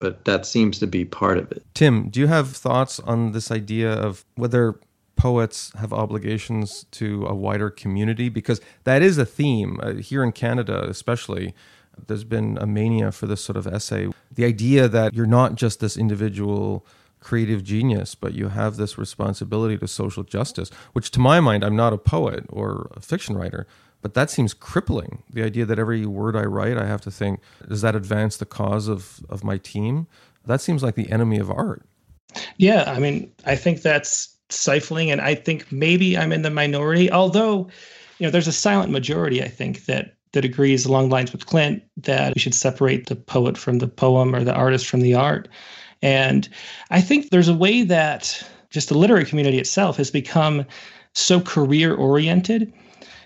but 0.00 0.24
that 0.26 0.44
seems 0.44 0.78
to 0.80 0.86
be 0.86 1.04
part 1.04 1.38
of 1.38 1.50
it. 1.52 1.64
Tim, 1.74 2.10
do 2.10 2.20
you 2.20 2.26
have 2.26 2.54
thoughts 2.54 3.00
on 3.00 3.32
this 3.32 3.50
idea 3.50 3.92
of 3.92 4.26
whether 4.34 4.78
poets 5.16 5.72
have 5.78 5.92
obligations 5.92 6.84
to 6.92 7.24
a 7.26 7.34
wider 7.34 7.70
community? 7.70 8.28
Because 8.28 8.60
that 8.84 9.02
is 9.02 9.18
a 9.18 9.24
theme 9.24 9.78
uh, 9.82 9.94
here 9.94 10.22
in 10.22 10.32
Canada, 10.32 10.84
especially 10.88 11.54
there's 12.06 12.24
been 12.24 12.58
a 12.60 12.66
mania 12.66 13.12
for 13.12 13.26
this 13.26 13.40
sort 13.40 13.56
of 13.56 13.66
essay. 13.66 14.08
The 14.32 14.44
idea 14.44 14.88
that 14.88 15.14
you're 15.14 15.26
not 15.26 15.56
just 15.56 15.80
this 15.80 15.96
individual 15.96 16.86
creative 17.20 17.64
genius, 17.64 18.14
but 18.14 18.34
you 18.34 18.48
have 18.48 18.76
this 18.76 18.96
responsibility 18.96 19.76
to 19.78 19.88
social 19.88 20.22
justice, 20.22 20.70
which 20.92 21.10
to 21.10 21.20
my 21.20 21.40
mind, 21.40 21.64
I'm 21.64 21.76
not 21.76 21.92
a 21.92 21.98
poet 21.98 22.44
or 22.48 22.90
a 22.94 23.00
fiction 23.00 23.36
writer, 23.36 23.66
but 24.00 24.14
that 24.14 24.30
seems 24.30 24.54
crippling. 24.54 25.22
The 25.30 25.42
idea 25.42 25.66
that 25.66 25.78
every 25.78 26.06
word 26.06 26.36
I 26.36 26.44
write, 26.44 26.78
I 26.78 26.86
have 26.86 27.00
to 27.02 27.10
think, 27.10 27.40
does 27.68 27.82
that 27.82 27.96
advance 27.96 28.36
the 28.36 28.46
cause 28.46 28.88
of, 28.88 29.20
of 29.28 29.42
my 29.42 29.58
team? 29.58 30.06
That 30.46 30.60
seems 30.60 30.82
like 30.82 30.94
the 30.94 31.10
enemy 31.10 31.38
of 31.38 31.50
art. 31.50 31.82
Yeah, 32.56 32.84
I 32.86 32.98
mean, 33.00 33.32
I 33.44 33.56
think 33.56 33.82
that's 33.82 34.36
stifling, 34.50 35.10
and 35.10 35.20
I 35.20 35.34
think 35.34 35.70
maybe 35.72 36.16
I'm 36.16 36.32
in 36.32 36.42
the 36.42 36.50
minority, 36.50 37.10
although, 37.10 37.68
you 38.18 38.26
know, 38.26 38.30
there's 38.30 38.48
a 38.48 38.52
silent 38.52 38.92
majority, 38.92 39.42
I 39.42 39.48
think, 39.48 39.86
that 39.86 40.14
that 40.32 40.44
agrees 40.44 40.86
along 40.86 41.10
lines 41.10 41.32
with 41.32 41.46
Clint 41.46 41.82
that 41.96 42.34
we 42.34 42.40
should 42.40 42.54
separate 42.54 43.06
the 43.06 43.16
poet 43.16 43.56
from 43.56 43.78
the 43.78 43.88
poem 43.88 44.34
or 44.34 44.44
the 44.44 44.54
artist 44.54 44.86
from 44.86 45.00
the 45.00 45.14
art. 45.14 45.48
And 46.02 46.48
I 46.90 47.00
think 47.00 47.30
there's 47.30 47.48
a 47.48 47.54
way 47.54 47.82
that 47.82 48.42
just 48.70 48.88
the 48.88 48.98
literary 48.98 49.24
community 49.24 49.58
itself 49.58 49.96
has 49.96 50.10
become 50.10 50.64
so 51.14 51.40
career 51.40 51.94
oriented. 51.94 52.72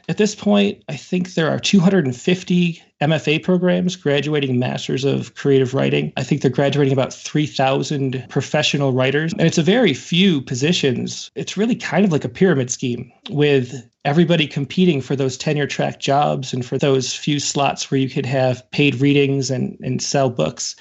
At 0.09 0.19
this 0.19 0.35
point, 0.35 0.83
I 0.89 0.97
think 0.97 1.35
there 1.35 1.49
are 1.49 1.59
250 1.59 2.83
MFA 3.01 3.43
programs 3.43 3.97
graduating 3.97 4.59
Masters 4.59 5.05
of 5.05 5.35
Creative 5.35 5.75
Writing. 5.75 6.13
I 6.17 6.23
think 6.23 6.41
they're 6.41 6.51
graduating 6.51 6.93
about 6.93 7.13
3,000 7.13 8.27
professional 8.29 8.93
writers. 8.93 9.33
And 9.33 9.43
it's 9.43 9.59
a 9.59 9.63
very 9.63 9.95
few 9.95 10.41
positions. 10.41 11.31
It's 11.35 11.57
really 11.57 11.77
kind 11.77 12.05
of 12.05 12.13
like 12.13 12.25
a 12.25 12.29
pyramid 12.29 12.71
scheme 12.71 13.13
with 13.31 13.89
everybody 14.05 14.47
competing 14.47 15.01
for 15.01 15.15
those 15.15 15.37
tenure 15.37 15.67
track 15.67 16.01
jobs 16.01 16.53
and 16.53 16.65
for 16.65 16.77
those 16.77 17.15
few 17.15 17.39
slots 17.39 17.91
where 17.91 18.01
you 18.01 18.09
could 18.09 18.27
have 18.27 18.69
paid 18.71 18.97
readings 18.97 19.51
and, 19.51 19.79
and 19.83 20.03
sell 20.03 20.29
books. 20.29 20.75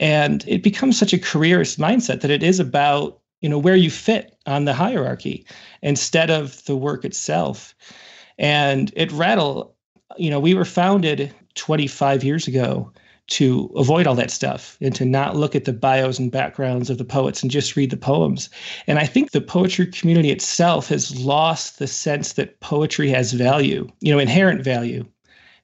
And 0.00 0.44
it 0.48 0.62
becomes 0.62 0.98
such 0.98 1.12
a 1.12 1.18
careerist 1.18 1.78
mindset 1.78 2.20
that 2.22 2.30
it 2.30 2.42
is 2.42 2.60
about 2.60 3.20
you 3.44 3.50
know 3.50 3.58
where 3.58 3.76
you 3.76 3.90
fit 3.90 4.34
on 4.46 4.64
the 4.64 4.72
hierarchy 4.72 5.44
instead 5.82 6.30
of 6.30 6.64
the 6.64 6.74
work 6.74 7.04
itself 7.04 7.74
and 8.38 8.96
at 8.96 9.12
rattle 9.12 9.76
you 10.16 10.30
know 10.30 10.40
we 10.40 10.54
were 10.54 10.64
founded 10.64 11.30
25 11.54 12.24
years 12.24 12.48
ago 12.48 12.90
to 13.26 13.70
avoid 13.76 14.06
all 14.06 14.14
that 14.14 14.30
stuff 14.30 14.76
and 14.80 14.94
to 14.94 15.04
not 15.04 15.36
look 15.36 15.54
at 15.54 15.64
the 15.64 15.72
bios 15.72 16.18
and 16.18 16.30
backgrounds 16.30 16.90
of 16.90 16.98
the 16.98 17.04
poets 17.04 17.42
and 17.42 17.50
just 17.50 17.74
read 17.76 17.90
the 17.90 17.96
poems. 17.96 18.50
And 18.86 18.98
I 18.98 19.06
think 19.06 19.30
the 19.30 19.40
poetry 19.40 19.86
community 19.86 20.30
itself 20.30 20.88
has 20.88 21.18
lost 21.24 21.78
the 21.78 21.86
sense 21.86 22.34
that 22.34 22.60
poetry 22.60 23.08
has 23.08 23.32
value, 23.32 23.88
you 24.00 24.12
know, 24.12 24.18
inherent 24.18 24.62
value. 24.62 25.06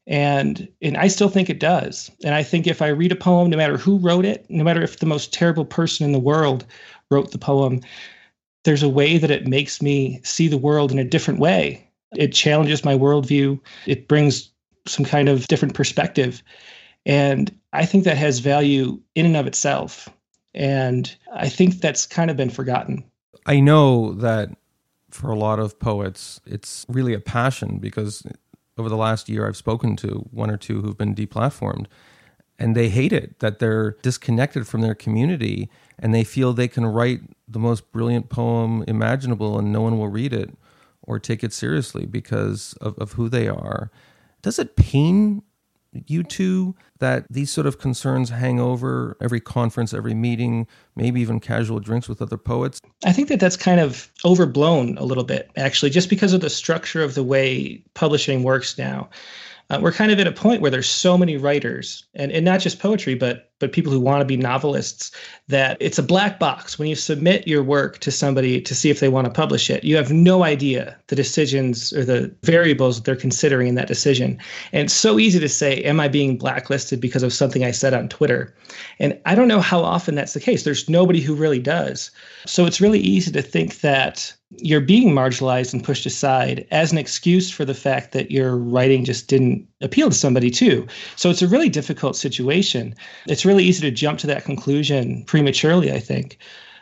And 0.07 0.69
and 0.81 0.97
I 0.97 1.09
still 1.09 1.29
think 1.29 1.51
it 1.51 1.61
does. 1.61 2.11
And 2.25 2.35
I 2.35 2.43
think 2.43 2.67
if 2.67 2.81
I 2.81 2.89
read 2.89 3.13
a 3.13 3.17
poem, 3.17 3.51
no 3.51 3.57
matter 3.57 3.77
who 3.77 3.99
wrote 3.99 4.25
it, 4.25 4.47
no 4.49 4.65
matter 4.65 4.83
if 4.83 4.99
the 4.99 5.07
most 5.07 5.33
terrible 5.33 5.65
person 5.65 6.07
in 6.07 6.13
the 6.13 6.19
world 6.19 6.65
wrote 7.11 7.31
the 7.31 7.39
poem, 7.39 7.81
there's 8.65 8.83
a 8.83 8.89
way 8.89 9.19
that 9.19 9.31
it 9.31 9.47
makes 9.47 9.83
me 9.83 10.21
see 10.25 10.49
the 10.49 10.59
world 10.59 10.91
in 10.91 10.99
a 10.99 11.05
different 11.05 11.41
way. 11.41 11.87
It 12.17 12.33
challenges 12.33 12.85
my 12.85 12.97
worldview. 12.97 13.61
It 13.87 14.09
brings 14.09 14.51
some 14.87 15.05
kind 15.05 15.29
of 15.29 15.47
different 15.47 15.75
perspective. 15.75 16.43
And 17.07 17.55
I 17.73 17.87
think 17.87 18.05
that 18.05 18.17
has 18.17 18.41
value 18.41 19.01
in 19.15 19.27
and 19.27 19.37
of 19.37 19.47
itself. 19.47 20.09
And 20.55 21.15
I 21.33 21.49
think 21.49 21.81
that's 21.81 22.07
kind 22.07 22.31
of 22.31 22.37
been 22.37 22.51
forgotten. 22.51 23.05
I 23.47 23.61
know 23.61 24.13
that 24.15 24.51
for 25.11 25.31
a 25.31 25.39
lot 25.39 25.59
of 25.59 25.79
poets, 25.79 26.41
it's 26.47 26.85
really 26.89 27.15
a 27.15 27.21
passion 27.21 27.79
because 27.79 28.27
over 28.77 28.89
the 28.89 28.97
last 28.97 29.29
year, 29.29 29.47
I've 29.47 29.57
spoken 29.57 29.97
to 29.97 30.27
one 30.31 30.51
or 30.51 30.57
two 30.57 30.83
who've 30.83 30.99
been 30.99 31.15
deplatformed 31.15 31.87
and 32.61 32.77
they 32.77 32.91
hate 32.91 33.13
it 33.13 33.39
that 33.41 33.59
they're 33.59 33.93
disconnected 34.03 34.69
from 34.69 34.83
their 34.83 34.95
community 34.95 35.71
and 35.99 36.15
they 36.15 36.23
feel 36.23 36.53
they 36.53 36.69
can 36.69 36.87
write 36.87 37.21
the 37.49 37.59
most 37.59 37.91
brilliant 37.91 38.29
poem 38.29 38.85
imaginable 38.87 39.59
and 39.59 39.73
no 39.73 39.81
one 39.81 39.99
will 39.99 40.09
read 40.09 40.33
it 40.33 40.51
or 41.03 41.19
take 41.19 41.43
it 41.43 41.53
seriously 41.53 42.07
because 42.07 42.75
of, 42.81 42.97
of 42.99 43.13
who 43.13 43.29
they 43.29 43.49
are. 43.49 43.91
Does 44.43 44.59
it 44.59 44.77
pain 44.77 45.43
you 46.07 46.23
two 46.23 46.75
that 46.99 47.27
these 47.31 47.51
sort 47.51 47.67
of 47.67 47.79
concerns 47.79 48.31
hang 48.31 48.61
over 48.61 49.17
every 49.21 49.41
conference, 49.41 49.93
every 49.93 50.15
meeting, 50.15 50.67
maybe 50.97 51.21
even 51.21 51.41
casual 51.41 51.81
drinks 51.81 52.09
with 52.09 52.23
other 52.23 52.37
poets? 52.37 52.81
I 53.05 53.13
think 53.13 53.29
that 53.29 53.41
that's 53.41 53.57
kind 53.57 53.81
of 53.81 54.11
overblown 54.25 54.99
a 54.99 55.05
little 55.05 55.25
bit, 55.25 55.51
actually, 55.57 55.91
just 55.91 56.11
because 56.11 56.33
of 56.33 56.41
the 56.41 56.51
structure 56.51 57.03
of 57.03 57.15
the 57.15 57.25
way 57.25 57.83
publishing 57.95 58.43
works 58.43 58.79
now 58.79 59.09
uh, 59.71 59.79
we're 59.81 59.93
kind 59.93 60.11
of 60.11 60.19
at 60.19 60.27
a 60.27 60.33
point 60.33 60.61
where 60.61 60.71
there's 60.71 60.89
so 60.89 61.17
many 61.17 61.37
writers 61.37 62.05
and, 62.15 62.33
and 62.33 62.45
not 62.45 62.61
just 62.61 62.81
poetry 62.81 63.15
but 63.15 63.50
but 63.61 63.73
people 63.73 63.93
who 63.93 64.01
want 64.01 64.21
to 64.21 64.25
be 64.25 64.37
novelists 64.37 65.13
that 65.47 65.77
it's 65.81 65.99
a 65.99 66.03
black 66.03 66.41
box. 66.41 66.79
When 66.79 66.89
you 66.89 66.97
submit 66.97 67.47
your 67.47 67.63
work 67.63 67.99
to 67.99 68.11
somebody 68.11 68.61
to 68.61 68.75
see 68.75 68.91
if 68.91 68.99
they 68.99 69.09
want 69.09 69.27
to 69.27 69.33
publish 69.33 69.71
it 69.71 69.85
you 69.85 69.97
have 69.97 70.13
no 70.13 70.43
idea 70.43 70.97
the 71.07 71.17
decisions 71.17 71.93
or 71.93 72.05
the 72.05 72.35
variables 72.43 72.97
that 72.97 73.05
they're 73.05 73.17
considering 73.17 73.69
in 73.69 73.75
that 73.77 73.89
decision. 73.89 74.39
And 74.73 74.87
it's 74.87 74.95
so 74.95 75.19
easy 75.19 75.39
to 75.39 75.49
say 75.49 75.83
am 75.83 76.01
i 76.01 76.09
being 76.09 76.37
blacklisted 76.37 77.01
because 77.01 77.23
of 77.23 77.33
something 77.33 77.65
i 77.65 77.71
said 77.71 77.95
on 77.95 78.09
twitter? 78.09 78.55
And 78.99 79.19
i 79.27 79.35
don't 79.35 79.49
know 79.49 79.61
how 79.61 79.81
often 79.81 80.15
that's 80.15 80.35
the 80.35 80.41
case. 80.41 80.65
There's 80.65 80.89
nobody 80.89 81.21
who 81.21 81.35
really 81.35 81.61
does. 81.61 82.11
So 82.47 82.67
it's 82.67 82.81
really 82.81 83.01
easy 83.01 83.31
to 83.33 83.43
think 83.43 83.81
that 83.81 84.35
you're 84.57 84.81
being 84.81 85.11
marginalized 85.11 85.73
and 85.73 85.85
pushed 85.85 86.07
aside 86.07 86.67
as 86.71 86.91
an 86.91 86.99
excuse 86.99 87.51
for 87.51 87.65
the 87.65 87.75
fact 87.75 88.13
that 88.13 88.31
your 88.31 88.57
writing 88.57 89.05
just 89.05 89.29
didn't 89.29 89.67
appeal 89.81 90.09
to 90.09 90.15
somebody 90.17 90.51
too. 90.51 90.87
So 91.17 91.31
it's 91.31 91.43
a 91.43 91.49
really 91.49 91.69
difficult 91.69 92.17
situation. 92.17 92.95
It's 93.27 93.45
really 93.45 93.65
easy 93.65 93.83
to 93.83 93.91
jump 93.91 94.19
to 94.21 94.27
that 94.27 94.45
conclusion 94.45 95.25
prematurely, 95.25 95.93
I 95.93 96.01
think. 96.01 96.39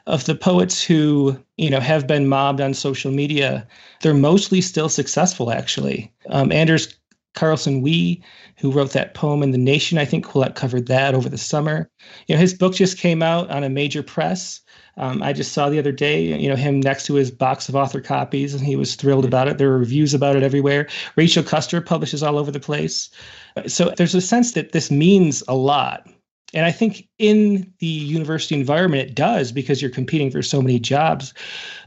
Of 0.07 0.25
the 0.25 0.35
poets 0.35 0.83
who, 0.83 1.39
you 1.59 1.69
know, 1.69 1.81
have 1.81 2.07
been 2.07 2.29
mobbed 2.29 2.63
on 2.63 2.73
social 2.73 3.13
media, 3.13 3.67
they're 4.01 4.15
mostly 4.15 4.63
still 4.63 4.89
successful 4.89 5.53
actually. 5.53 6.13
Um, 6.31 6.51
Anders 6.51 6.99
Carlson 7.35 7.83
Wee, 7.83 8.23
who 8.57 8.73
wrote 8.73 8.93
that 8.93 9.15
poem 9.15 9.43
in 9.43 9.53
the 9.53 9.59
Nation, 9.59 9.99
I 9.99 10.05
think 10.05 10.27
Quillette 10.27 10.57
covered 10.57 10.87
that 10.87 11.15
over 11.15 11.29
the 11.29 11.39
summer. 11.39 11.89
You 12.27 12.35
know, 12.35 12.41
his 12.41 12.55
book 12.55 12.75
just 12.75 12.99
came 12.99 13.23
out 13.23 13.51
on 13.51 13.63
a 13.63 13.69
major 13.69 14.03
press. 14.03 14.61
Um, 14.99 15.23
I 15.23 15.33
just 15.33 15.53
saw 15.53 15.71
the 15.71 15.79
other 15.79 15.93
day, 15.93 16.21
you 16.21 16.49
know, 16.49 16.57
him 16.57 16.81
next 16.81 17.07
to 17.07 17.15
his 17.15 17.31
box 17.31 17.69
of 17.69 17.77
author 17.77 18.01
copies, 18.01 18.53
and 18.53 18.65
he 18.65 18.77
was 18.77 18.97
thrilled 18.97 19.25
about 19.25 19.49
it. 19.49 19.57
There 19.57 19.71
were 19.71 19.79
reviews 19.79 20.13
about 20.13 20.37
it 20.37 20.43
everywhere. 20.43 20.89
Rachel 21.17 21.43
Custer 21.43 21.81
publishes 21.81 22.23
all 22.23 22.39
over 22.39 22.51
the 22.51 22.61
place. 22.61 23.11
So 23.67 23.93
there's 23.97 24.15
a 24.15 24.21
sense 24.21 24.53
that 24.53 24.73
this 24.73 24.91
means 24.91 25.43
a 25.49 25.55
lot. 25.55 26.09
And 26.55 26.65
I 26.65 26.73
think 26.73 27.07
in 27.19 27.73
the 27.79 27.87
university 27.87 28.55
environment, 28.55 29.09
it 29.09 29.15
does 29.15 29.53
because 29.53 29.83
you're 29.83 29.91
competing 29.91 30.31
for 30.31 30.43
so 30.43 30.63
many 30.63 30.79
jobs. 30.79 31.35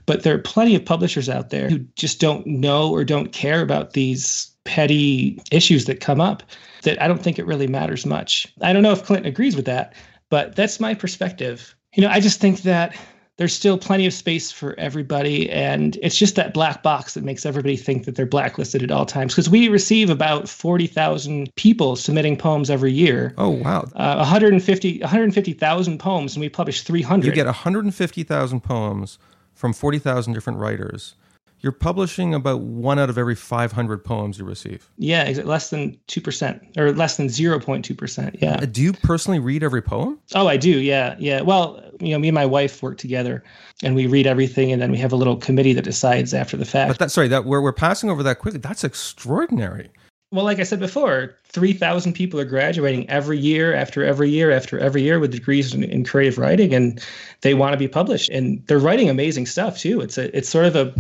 But 0.06 0.24
there 0.24 0.36
are 0.36 0.40
plenty 0.40 0.76
of 0.76 0.86
publishers 0.86 1.30
out 1.30 1.50
there 1.50 1.70
who 1.70 1.80
just 1.96 2.20
don't 2.20 2.46
know 2.46 2.92
or 2.92 3.04
don't 3.04 3.32
care 3.32 3.62
about 3.62 3.94
these 3.94 4.52
petty 4.64 5.42
issues 5.52 5.86
that 5.86 6.00
come 6.00 6.22
up 6.22 6.44
that 6.84 7.02
I 7.02 7.08
don't 7.08 7.22
think 7.22 7.40
it 7.40 7.46
really 7.46 7.68
matters 7.68 8.06
much. 8.06 8.48
I 8.62 8.74
don't 8.74 8.84
know 8.84 8.92
if 8.92 9.04
Clinton 9.04 9.28
agrees 9.28 9.56
with 9.56 9.66
that, 9.66 9.96
but 10.30 10.56
that's 10.56 10.80
my 10.80 10.94
perspective. 10.94 11.76
You 11.94 12.04
know, 12.04 12.10
I 12.10 12.20
just 12.20 12.40
think 12.40 12.62
that 12.62 12.96
there's 13.38 13.54
still 13.54 13.78
plenty 13.78 14.06
of 14.06 14.14
space 14.14 14.52
for 14.52 14.80
everybody. 14.80 15.50
And 15.50 15.98
it's 16.02 16.16
just 16.16 16.36
that 16.36 16.54
black 16.54 16.84
box 16.84 17.16
that 17.16 17.24
makes 17.24 17.46
everybody 17.46 17.76
think 17.76 18.06
that 18.06 18.16
they're 18.16 18.26
blacklisted 18.26 18.84
at 18.84 18.92
all 18.92 19.06
times. 19.06 19.34
Because 19.34 19.50
we 19.50 19.68
receive 19.68 20.10
about 20.10 20.48
40,000 20.48 21.50
people 21.56 21.96
submitting 21.96 22.38
poems 22.38 22.70
every 22.70 22.92
year. 22.92 23.34
Oh, 23.38 23.50
wow. 23.50 23.88
Uh, 23.96 24.18
150 24.18 25.00
150,000 25.00 25.98
poems, 25.98 26.36
and 26.36 26.42
we 26.42 26.50
publish 26.50 26.84
300. 26.84 27.26
You 27.26 27.32
get 27.32 27.48
150,000 27.48 28.62
poems 28.62 29.18
from 29.56 29.74
40,000 29.74 30.34
different 30.34 30.60
writers 30.60 31.16
you're 31.62 31.72
publishing 31.72 32.34
about 32.34 32.62
one 32.62 33.00
out 33.00 33.10
of 33.10 33.18
every 33.18 33.36
500 33.36 34.04
poems 34.04 34.38
you 34.40 34.46
receive. 34.46 34.90
Yeah, 34.98 35.32
less 35.44 35.70
than 35.70 35.98
2% 36.08 36.78
or 36.78 36.92
less 36.92 37.18
than 37.18 37.28
0.2%. 37.28 38.42
Yeah. 38.42 38.56
Uh, 38.56 38.66
do 38.66 38.82
you 38.82 38.94
personally 38.94 39.40
read 39.40 39.64
every 39.64 39.82
poem? 39.82 40.20
Oh, 40.34 40.48
I 40.48 40.58
do. 40.58 40.70
Yeah. 40.80 41.16
Yeah. 41.20 41.42
Well, 41.42 41.84
you 42.00 42.12
know, 42.12 42.20
me 42.20 42.30
and 42.30 42.36
my 42.36 42.46
wife 42.46 42.82
work 42.82 42.98
together 42.98 43.44
and 43.84 43.96
we 43.96 44.08
read 44.08 44.26
everything 44.26 44.72
and 44.72 44.82
then 44.82 44.92
we 44.92 44.98
have 44.98 45.14
a 45.14 45.16
little 45.16 45.38
committee 45.38 45.74
that 45.74 45.84
decides 45.84 46.34
after 46.34 46.58
the 46.58 46.66
fact. 46.66 46.90
But 46.90 47.00
that, 47.00 47.12
sorry, 47.12 47.28
that 47.28 47.46
we're, 47.46 47.62
we're 47.62 47.74
passing 47.74 48.10
over 48.10 48.24
that 48.24 48.40
quickly. 48.40 48.60
That's 48.60 48.84
extraordinary 48.84 49.92
well, 50.32 50.46
like 50.46 50.60
I 50.60 50.64
said 50.64 50.80
before, 50.80 51.36
3,000 51.50 52.14
people 52.14 52.40
are 52.40 52.46
graduating 52.46 53.10
every 53.10 53.38
year 53.38 53.74
after 53.74 54.06
every 54.06 54.30
year 54.30 54.50
after 54.50 54.80
every 54.80 55.02
year 55.02 55.20
with 55.20 55.32
degrees 55.32 55.74
in, 55.74 55.84
in, 55.84 56.06
creative 56.06 56.38
writing, 56.38 56.74
and 56.74 57.04
they 57.42 57.54
want 57.54 57.74
to 57.74 57.78
be 57.78 57.90
published. 57.90 58.30
And 58.30 58.66
they're 58.68 58.80
writing 58.80 59.10
amazing 59.10 59.46
stuff 59.46 59.78
too. 59.78 60.00
It's 60.00 60.18
a, 60.18 60.36
it's 60.36 60.48
sort 60.48 60.66
of 60.66 60.76
a, 60.78 60.94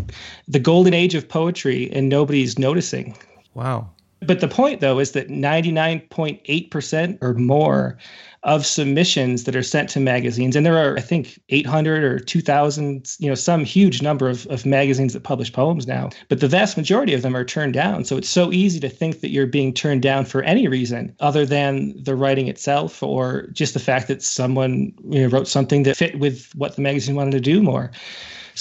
the 0.49 0.59
golden 0.59 0.93
age 0.93 1.15
of 1.15 1.29
poetry, 1.29 1.89
and 1.93 2.09
nobody's 2.09 2.59
noticing. 2.59 3.17
Wow. 3.53 3.89
But 4.21 4.39
the 4.39 4.47
point, 4.47 4.81
though, 4.81 4.99
is 4.99 5.11
that 5.11 5.29
99.8% 5.29 7.17
or 7.21 7.33
more 7.33 7.97
of 8.43 8.65
submissions 8.65 9.43
that 9.43 9.55
are 9.55 9.61
sent 9.61 9.87
to 9.87 9.99
magazines 9.99 10.55
and 10.55 10.65
there 10.65 10.77
are 10.77 10.97
i 10.97 11.01
think 11.01 11.39
800 11.49 12.03
or 12.03 12.17
2000 12.17 13.15
you 13.19 13.29
know 13.29 13.35
some 13.35 13.63
huge 13.63 14.01
number 14.01 14.29
of, 14.29 14.47
of 14.47 14.65
magazines 14.65 15.13
that 15.13 15.21
publish 15.21 15.53
poems 15.53 15.85
now 15.85 16.09
but 16.27 16.39
the 16.39 16.47
vast 16.47 16.75
majority 16.75 17.13
of 17.13 17.21
them 17.21 17.35
are 17.35 17.45
turned 17.45 17.73
down. 17.73 18.03
So 18.03 18.17
it's 18.17 18.29
so 18.29 18.51
easy 18.51 18.79
to 18.79 18.89
think 18.89 19.21
that 19.21 19.29
you're 19.29 19.45
being 19.45 19.73
turned 19.73 20.01
down 20.01 20.25
for 20.25 20.41
any 20.41 20.67
reason 20.67 21.15
other 21.19 21.45
than 21.45 21.93
the 22.03 22.15
writing 22.15 22.47
itself 22.47 23.03
or 23.03 23.47
just 23.51 23.73
the 23.75 23.79
fact 23.79 24.07
that 24.07 24.23
someone 24.23 24.91
you 25.09 25.21
know, 25.21 25.27
wrote 25.27 25.47
something 25.47 25.83
that 25.83 25.97
fit 25.97 26.17
with 26.17 26.51
what 26.55 26.75
the 26.75 26.81
magazine 26.81 27.15
wanted 27.15 27.31
to 27.31 27.39
do 27.39 27.61
more 27.61 27.91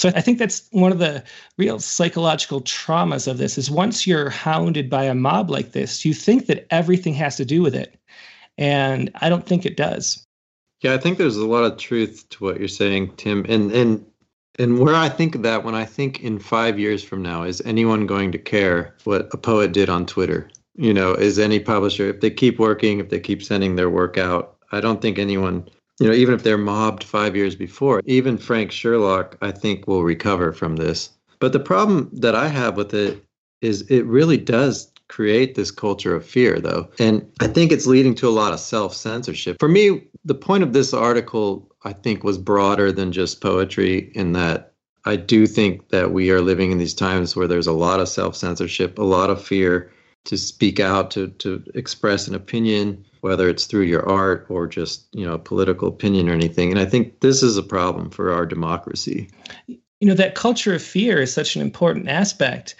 so 0.01 0.09
I 0.15 0.21
think 0.21 0.39
that's 0.39 0.67
one 0.71 0.91
of 0.91 0.97
the 0.97 1.23
real 1.59 1.79
psychological 1.79 2.61
traumas 2.61 3.27
of 3.27 3.37
this 3.37 3.55
is 3.55 3.69
once 3.69 4.07
you're 4.07 4.31
hounded 4.31 4.89
by 4.89 5.03
a 5.03 5.13
mob 5.13 5.51
like 5.51 5.73
this, 5.73 6.03
you 6.03 6.15
think 6.15 6.47
that 6.47 6.65
everything 6.71 7.13
has 7.13 7.37
to 7.37 7.45
do 7.45 7.61
with 7.61 7.75
it. 7.75 7.99
And 8.57 9.11
I 9.21 9.29
don't 9.29 9.45
think 9.45 9.63
it 9.63 9.77
does. 9.77 10.25
Yeah, 10.81 10.95
I 10.95 10.97
think 10.97 11.19
there's 11.19 11.37
a 11.37 11.45
lot 11.45 11.65
of 11.65 11.77
truth 11.77 12.27
to 12.31 12.43
what 12.43 12.57
you're 12.57 12.67
saying, 12.67 13.13
Tim. 13.17 13.45
And 13.47 13.71
and 13.71 14.03
and 14.57 14.79
where 14.79 14.95
I 14.95 15.07
think 15.07 15.35
of 15.35 15.43
that 15.43 15.63
when 15.63 15.75
I 15.75 15.85
think 15.85 16.21
in 16.21 16.39
five 16.39 16.79
years 16.79 17.03
from 17.03 17.21
now, 17.21 17.43
is 17.43 17.61
anyone 17.63 18.07
going 18.07 18.31
to 18.31 18.39
care 18.39 18.95
what 19.03 19.29
a 19.31 19.37
poet 19.37 19.71
did 19.71 19.87
on 19.87 20.07
Twitter? 20.07 20.49
You 20.75 20.95
know, 20.95 21.13
is 21.13 21.37
any 21.37 21.59
publisher, 21.59 22.09
if 22.09 22.21
they 22.21 22.31
keep 22.31 22.57
working, 22.57 22.99
if 22.99 23.09
they 23.09 23.19
keep 23.19 23.43
sending 23.43 23.75
their 23.75 23.89
work 23.89 24.17
out, 24.17 24.57
I 24.71 24.81
don't 24.81 24.99
think 24.99 25.19
anyone, 25.19 25.69
you 26.01 26.07
know, 26.07 26.13
even 26.13 26.33
if 26.33 26.41
they're 26.41 26.57
mobbed 26.57 27.03
five 27.03 27.35
years 27.35 27.55
before, 27.55 28.01
even 28.05 28.37
Frank 28.37 28.71
Sherlock, 28.71 29.37
I 29.41 29.51
think 29.51 29.87
will 29.87 30.03
recover 30.03 30.51
from 30.51 30.77
this. 30.77 31.11
But 31.39 31.53
the 31.53 31.59
problem 31.59 32.09
that 32.13 32.33
I 32.33 32.47
have 32.47 32.75
with 32.75 32.93
it 32.93 33.23
is 33.61 33.83
it 33.83 34.05
really 34.05 34.37
does 34.37 34.91
create 35.09 35.53
this 35.53 35.69
culture 35.69 36.15
of 36.15 36.25
fear, 36.25 36.59
though. 36.59 36.89
And 36.97 37.29
I 37.39 37.47
think 37.47 37.71
it's 37.71 37.85
leading 37.85 38.15
to 38.15 38.27
a 38.27 38.31
lot 38.31 38.51
of 38.51 38.59
self 38.59 38.95
censorship. 38.95 39.57
For 39.59 39.69
me, 39.69 40.07
the 40.25 40.33
point 40.33 40.63
of 40.63 40.73
this 40.73 40.91
article, 40.91 41.69
I 41.83 41.93
think, 41.93 42.23
was 42.23 42.37
broader 42.39 42.91
than 42.91 43.11
just 43.11 43.41
poetry, 43.41 44.11
in 44.15 44.31
that 44.31 44.73
I 45.05 45.17
do 45.17 45.45
think 45.45 45.89
that 45.89 46.11
we 46.11 46.31
are 46.31 46.41
living 46.41 46.71
in 46.71 46.79
these 46.79 46.95
times 46.95 47.35
where 47.35 47.47
there's 47.47 47.67
a 47.67 47.73
lot 47.73 47.99
of 47.99 48.09
self 48.09 48.35
censorship, 48.35 48.97
a 48.97 49.03
lot 49.03 49.29
of 49.29 49.43
fear 49.43 49.91
to 50.25 50.37
speak 50.37 50.79
out, 50.79 51.11
to, 51.11 51.27
to 51.27 51.63
express 51.75 52.27
an 52.27 52.33
opinion, 52.35 53.05
whether 53.21 53.47
it's 53.47 53.65
through 53.65 53.83
your 53.83 54.07
art 54.07 54.45
or 54.49 54.67
just, 54.67 55.07
you 55.13 55.25
know, 55.25 55.37
political 55.37 55.87
opinion 55.87 56.29
or 56.29 56.33
anything. 56.33 56.71
And 56.71 56.79
I 56.79 56.85
think 56.85 57.21
this 57.21 57.41
is 57.41 57.57
a 57.57 57.63
problem 57.63 58.09
for 58.09 58.31
our 58.31 58.45
democracy. 58.45 59.29
You 59.67 60.07
know, 60.07 60.15
that 60.15 60.35
culture 60.35 60.73
of 60.73 60.81
fear 60.81 61.21
is 61.21 61.33
such 61.33 61.55
an 61.55 61.61
important 61.61 62.07
aspect 62.07 62.75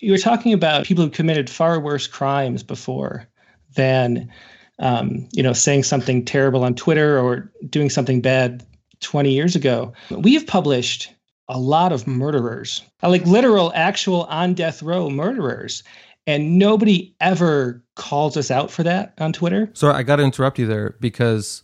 you 0.00 0.12
were 0.12 0.18
talking 0.18 0.52
about 0.52 0.84
people 0.84 1.04
who 1.04 1.10
committed 1.10 1.48
far 1.48 1.78
worse 1.78 2.06
crimes 2.06 2.62
before 2.62 3.28
than 3.76 4.30
um, 4.78 5.28
you 5.32 5.42
know 5.42 5.52
saying 5.52 5.84
something 5.84 6.24
terrible 6.24 6.64
on 6.64 6.74
Twitter 6.74 7.18
or 7.20 7.52
doing 7.68 7.90
something 7.90 8.20
bad 8.20 8.66
20 9.00 9.30
years 9.30 9.54
ago. 9.54 9.92
We 10.10 10.34
have 10.34 10.46
published 10.46 11.12
a 11.48 11.58
lot 11.58 11.92
of 11.92 12.06
murderers, 12.06 12.82
like 13.02 13.26
literal, 13.26 13.72
actual 13.74 14.24
on 14.24 14.54
death 14.54 14.82
row 14.82 15.10
murderers. 15.10 15.82
And 16.30 16.58
nobody 16.58 17.12
ever 17.20 17.82
calls 17.96 18.36
us 18.36 18.52
out 18.52 18.70
for 18.70 18.84
that 18.84 19.14
on 19.18 19.32
Twitter. 19.32 19.68
So 19.72 19.90
I 19.90 20.04
got 20.04 20.16
to 20.16 20.22
interrupt 20.22 20.60
you 20.60 20.66
there 20.66 20.94
because 21.00 21.62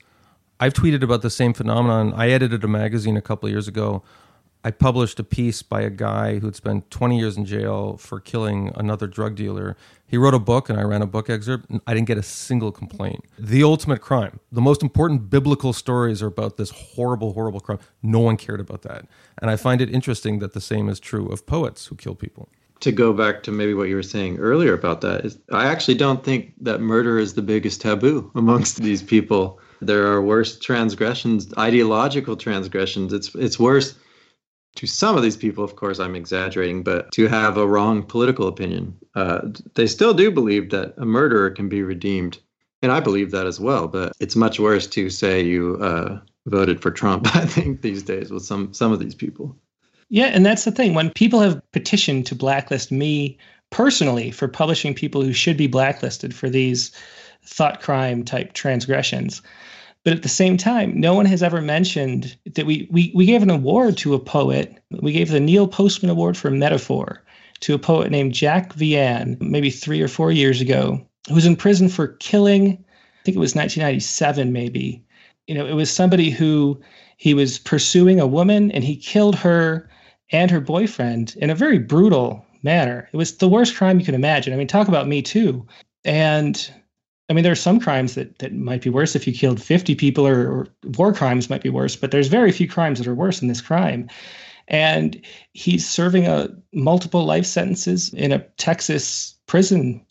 I've 0.59 0.73
tweeted 0.73 1.03
about 1.03 1.23
the 1.23 1.31
same 1.31 1.53
phenomenon. 1.53 2.13
I 2.15 2.31
edited 2.31 2.65
a 2.65 2.69
magazine 2.69 3.17
a 3.17 3.23
couple 3.23 3.49
years 3.49 3.69
ago 3.69 4.03
I 4.67 4.73
published 4.73 5.21
a 5.21 5.23
piece 5.23 5.63
by 5.63 5.83
a 5.83 5.91
guy 5.91 6.41
who'd 6.41 6.57
spent 6.57 6.91
20 6.91 7.17
years 7.17 7.37
in 7.37 7.45
jail 7.45 7.97
for 7.99 8.19
killing 8.19 8.73
another 8.75 9.07
drug 9.07 9.37
dealer. 9.37 9.77
He 10.09 10.17
wrote 10.17 10.35
a 10.35 10.41
book 10.41 10.69
and 10.69 10.77
I 10.77 10.83
ran 10.83 11.03
a 11.03 11.07
book 11.07 11.31
excerpt. 11.31 11.67
I 11.87 11.95
didn't 11.95 12.09
get 12.09 12.19
a 12.19 12.23
single 12.25 12.73
complaint. 12.73 13.27
The 13.39 13.63
ultimate 13.63 14.01
crime. 14.01 14.41
The 14.51 14.61
most 14.61 14.83
important 14.83 15.31
biblical 15.31 15.73
stories 15.73 16.21
are 16.21 16.27
about 16.27 16.57
this 16.57 16.71
horrible, 16.71 17.33
horrible 17.35 17.61
crime. 17.61 17.79
No 18.03 18.19
one 18.19 18.37
cared 18.37 18.59
about 18.59 18.83
that. 18.83 19.07
And 19.41 19.53
I 19.53 19.57
find 19.57 19.81
it 19.81 19.89
interesting 19.89 20.41
that 20.41 20.53
the 20.53 20.61
same 20.61 20.89
is 20.89 20.99
true 20.99 21.29
of 21.29 21.47
poets 21.47 21.87
who 21.87 21.95
kill 21.95 22.17
people. 22.17 22.49
To 22.81 22.93
go 22.93 23.13
back 23.13 23.43
to 23.45 23.53
maybe 23.53 23.75
what 23.75 23.89
you 23.89 23.97
were 23.97 24.03
saying 24.03 24.39
earlier 24.39 24.75
about 24.75 25.01
that, 25.01 25.25
is 25.25 25.39
I 25.51 25.67
actually 25.67 25.95
don't 25.95 26.23
think 26.23 26.53
that 26.61 26.81
murder 26.81 27.19
is 27.19 27.35
the 27.35 27.43
biggest 27.43 27.81
taboo 27.81 28.31
amongst 28.35 28.83
these 28.83 29.03
people. 29.03 29.59
There 29.81 30.07
are 30.07 30.23
worse 30.23 30.59
transgressions, 30.59 31.53
ideological 31.59 32.37
transgressions. 32.37 33.13
It's 33.13 33.35
it's 33.35 33.59
worse 33.59 33.95
to 34.77 34.87
some 34.87 35.17
of 35.17 35.23
these 35.23 35.37
people, 35.37 35.65
of 35.65 35.75
course, 35.75 35.99
I'm 35.99 36.15
exaggerating, 36.15 36.83
but 36.83 37.11
to 37.13 37.27
have 37.29 37.57
a 37.57 37.67
wrong 37.67 38.03
political 38.03 38.47
opinion. 38.47 38.97
Uh, 39.15 39.41
they 39.75 39.87
still 39.87 40.15
do 40.15 40.31
believe 40.31 40.71
that 40.71 40.95
a 40.99 41.05
murderer 41.05 41.51
can 41.51 41.69
be 41.69 41.83
redeemed. 41.83 42.39
And 42.83 42.93
I 42.93 43.01
believe 43.01 43.31
that 43.31 43.47
as 43.47 43.59
well. 43.59 43.89
But 43.89 44.13
it's 44.21 44.37
much 44.37 44.61
worse 44.61 44.87
to 44.89 45.09
say 45.09 45.43
you 45.43 45.79
uh, 45.81 46.21
voted 46.45 46.83
for 46.83 46.91
Trump, 46.91 47.27
I 47.35 47.47
think, 47.47 47.81
these 47.81 48.03
days 48.03 48.31
with 48.31 48.45
some, 48.45 48.73
some 48.75 48.93
of 48.93 49.01
these 49.01 49.15
people. 49.15 49.57
Yeah. 50.09 50.27
And 50.27 50.47
that's 50.47 50.65
the 50.65 50.71
thing. 50.71 50.95
When 50.95 51.11
people 51.11 51.41
have 51.41 51.61
petitioned 51.73 52.27
to 52.27 52.35
blacklist 52.35 52.93
me 52.93 53.39
personally 53.71 54.31
for 54.31 54.49
publishing 54.49 54.95
people 54.95 55.23
who 55.23 55.33
should 55.33 55.57
be 55.57 55.67
blacklisted 55.67 56.35
for 56.35 56.49
these 56.49 56.93
thought 57.45 57.81
crime 57.81 58.25
type 58.25 58.53
transgressions, 58.53 59.43
but 60.05 60.13
at 60.13 60.23
the 60.23 60.29
same 60.29 60.57
time, 60.57 61.01
no 61.01 61.15
one 61.15 61.27
has 61.27 61.43
ever 61.43 61.61
mentioned 61.61 62.37
that 62.55 62.65
we, 62.65 62.87
we, 62.93 63.11
we 63.13 63.27
gave 63.27 63.43
an 63.43 63.51
award 63.51 63.97
to 63.99 64.15
a 64.15 64.21
poet. 64.21 64.73
We 64.91 65.11
gave 65.11 65.31
the 65.31 65.41
Neil 65.41 65.67
Postman 65.67 66.11
Award 66.11 66.37
for 66.37 66.49
Metaphor 66.49 67.25
to 67.59 67.75
a 67.75 67.79
poet 67.79 68.13
named 68.13 68.33
Jack 68.33 68.73
Vian, 68.75 69.41
maybe 69.41 69.69
three 69.69 70.01
or 70.01 70.07
four 70.07 70.31
years 70.31 70.61
ago, 70.61 71.05
who 71.27 71.35
was 71.35 71.45
in 71.45 71.57
prison 71.57 71.89
for 71.89 72.07
killing, 72.07 72.69
I 72.69 73.25
think 73.25 73.37
it 73.37 73.41
was 73.41 73.57
1997, 73.57 74.53
maybe. 74.53 75.03
You 75.49 75.57
know, 75.57 75.67
it 75.67 75.73
was 75.73 75.91
somebody 75.91 76.31
who 76.31 76.81
he 77.17 77.35
was 77.35 77.59
pursuing 77.59 78.21
a 78.21 78.29
woman 78.29 78.71
and 78.71 78.85
he 78.85 78.95
killed 78.95 79.35
her 79.35 79.89
and 80.33 80.51
her 80.51 80.61
boyfriend 80.61 81.37
in 81.41 81.51
a 81.51 81.55
very 81.55 81.79
brutal 81.79 82.45
manner. 82.63 83.09
It 83.13 83.17
was 83.17 83.37
the 83.37 83.49
worst 83.49 83.77
crime 83.77 83.99
you 83.99 84.05
can 84.05 84.15
imagine. 84.15 84.53
I 84.53 84.57
mean, 84.57 84.67
talk 84.67 84.89
about 84.89 85.09
me 85.09 85.23
too. 85.23 85.67
And 86.05 86.71
I 87.29 87.33
mean, 87.33 87.43
there 87.43 87.53
are 87.53 87.57
some 87.57 87.81
crimes 87.81 88.15
that, 88.15 88.39
that 88.39 88.53
might 88.53 88.83
be 88.83 88.91
worse 88.91 89.17
if 89.17 89.27
you 89.27 89.33
killed 89.33 89.61
50 89.61 89.95
people, 89.95 90.27
or, 90.27 90.49
or, 90.49 90.69
war 90.97 91.13
crimes 91.13 91.51
might 91.51 91.63
be 91.63 91.71
worse, 91.71 91.97
but 91.97 92.11
there's 92.11 92.29
very 92.29 92.53
few 92.53 92.69
crimes 92.69 92.99
that 92.99 93.09
are 93.09 93.15
worse 93.15 93.41
than 93.41 93.49
this 93.49 93.61
crime. 93.61 94.09
And 94.69 95.21
he's 95.53 95.89
serving 95.89 96.27
a 96.27 96.49
multiple 96.73 97.25
life 97.25 97.47
sentences 97.47 98.13
in 98.15 98.33
a 98.33 98.41
Texas 98.59 99.35
prison. 99.47 100.05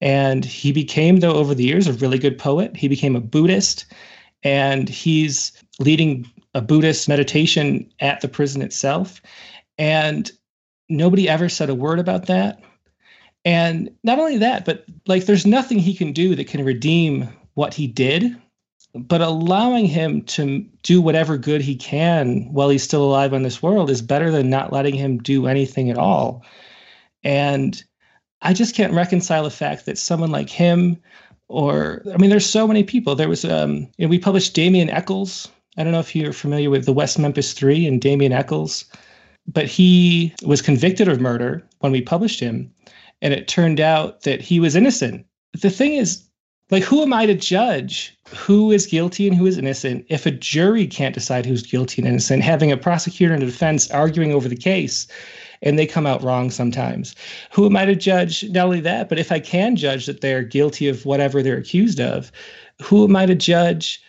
And 0.00 0.44
he 0.44 0.72
became, 0.72 1.20
though, 1.20 1.34
over 1.34 1.54
the 1.54 1.64
years, 1.64 1.86
a 1.86 1.92
really 1.94 2.18
good 2.18 2.38
poet. 2.38 2.76
He 2.76 2.88
became 2.88 3.16
a 3.16 3.20
Buddhist, 3.20 3.86
and 4.42 4.88
he's 4.88 5.52
leading 5.78 6.26
a 6.54 6.62
Buddhist 6.62 7.08
meditation 7.08 7.90
at 8.00 8.20
the 8.20 8.28
prison 8.28 8.62
itself. 8.62 9.20
And 9.78 10.30
nobody 10.88 11.28
ever 11.28 11.48
said 11.48 11.70
a 11.70 11.74
word 11.74 11.98
about 11.98 12.26
that. 12.26 12.60
And 13.44 13.90
not 14.02 14.18
only 14.18 14.38
that, 14.38 14.64
but 14.64 14.84
like 15.06 15.26
there's 15.26 15.46
nothing 15.46 15.78
he 15.78 15.94
can 15.94 16.12
do 16.12 16.34
that 16.34 16.48
can 16.48 16.64
redeem 16.64 17.28
what 17.54 17.74
he 17.74 17.86
did. 17.86 18.36
but 18.94 19.20
allowing 19.20 19.86
him 19.86 20.22
to 20.22 20.60
do 20.82 21.00
whatever 21.00 21.36
good 21.36 21.60
he 21.60 21.76
can 21.76 22.52
while 22.52 22.68
he's 22.68 22.82
still 22.82 23.04
alive 23.04 23.34
on 23.34 23.42
this 23.42 23.62
world 23.62 23.90
is 23.90 24.00
better 24.02 24.30
than 24.30 24.48
not 24.48 24.72
letting 24.72 24.94
him 24.94 25.18
do 25.18 25.46
anything 25.46 25.90
at 25.90 25.98
all. 25.98 26.42
And 27.22 27.82
I 28.42 28.54
just 28.54 28.74
can't 28.74 28.94
reconcile 28.94 29.44
the 29.44 29.50
fact 29.50 29.86
that 29.86 29.98
someone 29.98 30.30
like 30.30 30.48
him, 30.48 30.96
or 31.48 32.02
I 32.12 32.16
mean, 32.16 32.30
there's 32.30 32.48
so 32.48 32.66
many 32.66 32.82
people. 32.82 33.14
There 33.14 33.28
was, 33.28 33.44
um, 33.44 33.88
you 33.98 34.06
know, 34.06 34.08
we 34.08 34.18
published 34.18 34.54
Damien 34.54 34.90
Echols. 34.90 35.48
I 35.76 35.82
don't 35.84 35.92
know 35.92 36.00
if 36.00 36.16
you're 36.16 36.32
familiar 36.32 36.70
with 36.70 36.86
the 36.86 36.92
West 36.92 37.18
Memphis 37.18 37.52
Three 37.52 37.86
and 37.86 38.00
Damien 38.00 38.32
Echols, 38.32 38.84
but 39.48 39.66
he 39.66 40.34
was 40.44 40.62
convicted 40.62 41.08
of 41.08 41.20
murder 41.20 41.66
when 41.80 41.90
we 41.90 42.00
published 42.00 42.38
him, 42.38 42.70
and 43.22 43.34
it 43.34 43.48
turned 43.48 43.80
out 43.80 44.22
that 44.22 44.40
he 44.40 44.60
was 44.60 44.76
innocent. 44.76 45.26
The 45.60 45.70
thing 45.70 45.94
is, 45.94 46.22
like, 46.70 46.84
who 46.84 47.02
am 47.02 47.14
I 47.14 47.26
to 47.26 47.34
judge 47.34 48.14
who 48.28 48.70
is 48.70 48.86
guilty 48.86 49.26
and 49.26 49.34
who 49.34 49.46
is 49.46 49.56
innocent 49.56 50.04
if 50.10 50.26
a 50.26 50.30
jury 50.30 50.86
can't 50.86 51.14
decide 51.14 51.46
who's 51.46 51.62
guilty 51.62 52.02
and 52.02 52.08
innocent, 52.08 52.42
having 52.42 52.70
a 52.70 52.76
prosecutor 52.76 53.32
and 53.32 53.42
a 53.42 53.46
defense 53.46 53.90
arguing 53.90 54.32
over 54.32 54.48
the 54.48 54.56
case? 54.56 55.08
and 55.62 55.78
they 55.78 55.86
come 55.86 56.06
out 56.06 56.22
wrong 56.22 56.50
sometimes. 56.50 57.14
Who 57.52 57.66
am 57.66 57.76
I 57.76 57.84
to 57.84 57.96
judge 57.96 58.44
not 58.50 58.66
only 58.66 58.80
that, 58.80 59.08
but 59.08 59.18
if 59.18 59.32
I 59.32 59.40
can 59.40 59.76
judge 59.76 60.06
that 60.06 60.20
they're 60.20 60.42
guilty 60.42 60.88
of 60.88 61.04
whatever 61.04 61.42
they're 61.42 61.56
accused 61.56 62.00
of, 62.00 62.30
who 62.80 63.04
am 63.04 63.16
I 63.16 63.26
to 63.26 63.34
judge 63.34 64.00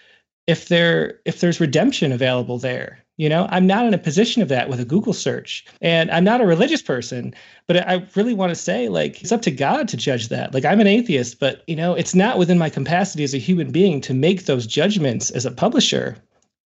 if 0.47 0.67
there 0.67 1.19
if 1.25 1.39
there's 1.39 1.60
redemption 1.60 2.12
available 2.12 2.58
there? 2.58 2.98
You 3.19 3.27
know, 3.27 3.49
I'm 3.51 3.67
not 3.67 3.86
in 3.86 3.93
a 3.93 3.97
position 3.97 4.41
of 4.41 4.47
that 4.47 4.69
with 4.69 4.79
a 4.79 4.86
Google 4.86 5.12
search. 5.12 5.65
And 5.82 6.10
I'm 6.10 6.23
not 6.23 6.39
a 6.39 6.45
religious 6.45 6.82
person, 6.82 7.36
but 7.67 7.75
I 7.86 8.01
really 8.15 8.34
want 8.34 8.51
to 8.51 8.55
say, 8.55 8.88
like, 8.88 9.21
it's 9.21 9.34
up 9.34 9.41
to 9.41 9.51
God 9.51 9.89
to 9.89 9.97
judge 9.97 10.29
that. 10.29 10.53
Like, 10.53 10.63
I'm 10.63 10.79
an 10.79 10.88
atheist, 10.88 11.38
but, 11.38 11.62
you 11.67 11.75
know, 11.75 11.93
it's 11.93 12.15
not 12.15 12.38
within 12.38 12.58
my 12.58 12.69
capacity 12.69 13.25
as 13.25 13.34
a 13.34 13.38
human 13.38 13.71
being 13.71 13.99
to 14.01 14.13
make 14.13 14.45
those 14.45 14.65
judgments 14.65 15.32
as 15.32 15.45
a 15.45 15.51
publisher 15.51 16.15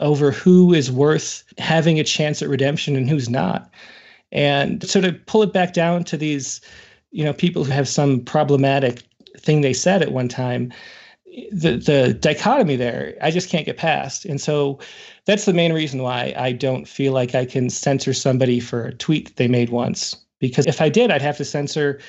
over 0.00 0.32
who 0.32 0.74
is 0.74 0.90
worth 0.90 1.44
having 1.58 2.00
a 2.00 2.04
chance 2.04 2.42
at 2.42 2.48
redemption 2.48 2.96
and 2.96 3.08
who's 3.08 3.28
not. 3.28 3.72
And 4.32 4.82
so 4.82 5.00
to 5.00 5.12
pull 5.12 5.44
it 5.44 5.52
back 5.52 5.72
down 5.72 6.02
to 6.02 6.16
these, 6.16 6.60
you 7.12 7.22
know, 7.22 7.32
people 7.32 7.62
who 7.62 7.70
have 7.70 7.86
some 7.86 8.24
problematic 8.24 9.04
thing 9.38 9.60
they 9.60 9.72
said 9.72 10.02
at 10.02 10.10
one 10.10 10.28
time, 10.28 10.72
the 11.52 11.76
the 11.76 12.14
dichotomy 12.14 12.74
there, 12.74 13.14
I 13.22 13.30
just 13.30 13.48
can't 13.48 13.66
get 13.66 13.76
past. 13.76 14.24
And 14.24 14.40
so 14.40 14.80
that's 15.26 15.44
the 15.44 15.52
main 15.52 15.72
reason 15.72 16.02
why 16.02 16.34
I 16.36 16.52
don't 16.52 16.86
feel 16.86 17.12
like 17.12 17.34
I 17.34 17.44
can 17.44 17.70
censor 17.70 18.12
somebody 18.12 18.60
for 18.60 18.86
a 18.86 18.94
tweet 18.94 19.36
they 19.36 19.48
made 19.48 19.70
once. 19.70 20.16
Because 20.38 20.66
if 20.66 20.80
I 20.80 20.88
did, 20.88 21.10
I'd 21.10 21.22
have 21.22 21.36
to 21.36 21.44
censor 21.44 22.00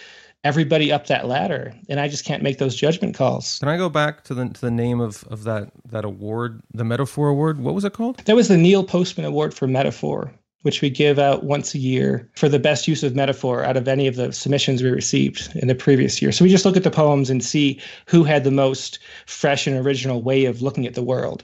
everybody 0.43 0.91
up 0.91 1.05
that 1.05 1.27
ladder 1.27 1.71
and 1.87 1.99
i 1.99 2.07
just 2.07 2.25
can't 2.25 2.41
make 2.41 2.57
those 2.57 2.75
judgment 2.75 3.13
calls 3.15 3.59
can 3.59 3.69
i 3.69 3.77
go 3.77 3.89
back 3.89 4.23
to 4.23 4.33
the 4.33 4.49
to 4.49 4.61
the 4.61 4.71
name 4.71 4.99
of 4.99 5.23
of 5.25 5.43
that 5.43 5.69
that 5.85 6.03
award 6.03 6.63
the 6.73 6.83
metaphor 6.83 7.29
award 7.29 7.59
what 7.59 7.75
was 7.75 7.85
it 7.85 7.93
called 7.93 8.17
that 8.25 8.35
was 8.35 8.47
the 8.47 8.57
neil 8.57 8.83
postman 8.83 9.23
award 9.23 9.53
for 9.53 9.67
metaphor 9.67 10.33
which 10.63 10.81
we 10.81 10.89
give 10.89 11.17
out 11.17 11.43
once 11.43 11.73
a 11.73 11.79
year 11.79 12.29
for 12.35 12.47
the 12.47 12.59
best 12.59 12.87
use 12.87 13.03
of 13.03 13.15
metaphor 13.15 13.63
out 13.63 13.77
of 13.77 13.87
any 13.87 14.07
of 14.07 14.15
the 14.15 14.31
submissions 14.31 14.83
we 14.83 14.89
received 14.89 15.49
in 15.55 15.67
the 15.67 15.75
previous 15.75 16.21
year. 16.21 16.31
So 16.31 16.45
we 16.45 16.51
just 16.51 16.65
look 16.65 16.77
at 16.77 16.83
the 16.83 16.91
poems 16.91 17.29
and 17.29 17.43
see 17.43 17.79
who 18.05 18.23
had 18.23 18.43
the 18.43 18.51
most 18.51 18.99
fresh 19.25 19.65
and 19.65 19.77
original 19.77 20.21
way 20.21 20.45
of 20.45 20.61
looking 20.61 20.85
at 20.85 20.93
the 20.93 21.03
world. 21.03 21.43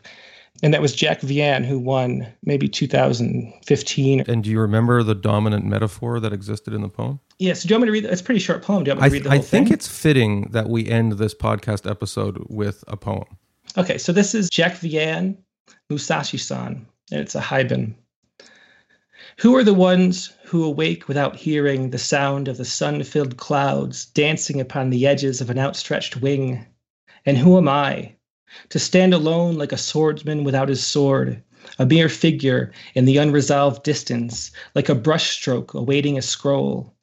And 0.63 0.73
that 0.73 0.81
was 0.81 0.93
Jack 0.95 1.21
Vian 1.21 1.63
who 1.63 1.77
won 1.77 2.27
maybe 2.43 2.67
2015. 2.67 4.23
And 4.27 4.43
do 4.43 4.49
you 4.49 4.59
remember 4.59 5.03
the 5.03 5.13
dominant 5.15 5.65
metaphor 5.65 6.19
that 6.19 6.33
existed 6.33 6.73
in 6.73 6.81
the 6.81 6.89
poem? 6.89 7.19
Yes. 7.37 7.63
do 7.63 7.69
you 7.69 7.75
want 7.75 7.83
me 7.83 7.85
to 7.87 7.91
read? 7.91 8.05
It's 8.05 8.21
a 8.21 8.23
pretty 8.23 8.39
short 8.39 8.63
poem. 8.63 8.83
Do 8.83 8.89
you 8.89 8.95
want 8.97 9.03
me 9.03 9.09
to 9.09 9.13
read 9.13 9.23
the 9.23 9.29
I, 9.29 9.35
whole 9.35 9.43
I 9.43 9.47
think 9.47 9.67
thing? 9.67 9.73
it's 9.73 9.87
fitting 9.87 10.49
that 10.51 10.69
we 10.69 10.87
end 10.87 11.13
this 11.13 11.35
podcast 11.35 11.89
episode 11.89 12.43
with 12.49 12.83
a 12.87 12.97
poem. 12.97 13.25
Okay, 13.77 13.97
so 13.97 14.11
this 14.11 14.33
is 14.33 14.49
Jack 14.49 14.73
Vian, 14.73 15.37
Musashi-san, 15.89 16.87
and 17.11 17.21
it's 17.21 17.35
a 17.35 17.41
haibun. 17.41 17.93
Who 19.39 19.55
are 19.55 19.63
the 19.63 19.73
ones 19.73 20.33
who 20.45 20.63
awake 20.63 21.07
without 21.07 21.35
hearing 21.35 21.91
the 21.91 21.99
sound 21.99 22.47
of 22.47 22.57
the 22.57 22.65
sun 22.65 23.03
filled 23.03 23.37
clouds 23.37 24.05
dancing 24.07 24.59
upon 24.59 24.89
the 24.89 25.05
edges 25.05 25.41
of 25.41 25.51
an 25.51 25.59
outstretched 25.59 26.17
wing? 26.17 26.65
And 27.25 27.37
who 27.37 27.57
am 27.57 27.67
I? 27.67 28.15
To 28.69 28.79
stand 28.79 29.13
alone 29.13 29.57
like 29.57 29.71
a 29.71 29.77
swordsman 29.77 30.43
without 30.43 30.69
his 30.69 30.85
sword, 30.85 31.43
a 31.79 31.85
mere 31.85 32.09
figure 32.09 32.71
in 32.95 33.05
the 33.05 33.17
unresolved 33.17 33.83
distance, 33.83 34.51
like 34.75 34.89
a 34.89 34.95
brushstroke 34.95 35.73
awaiting 35.73 36.17
a 36.17 36.21
scroll, 36.21 36.93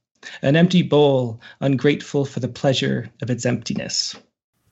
an 0.42 0.56
empty 0.56 0.82
bowl, 0.82 1.40
ungrateful 1.60 2.24
for 2.24 2.40
the 2.40 2.48
pleasure 2.48 3.10
of 3.22 3.30
its 3.30 3.44
emptiness. 3.44 4.16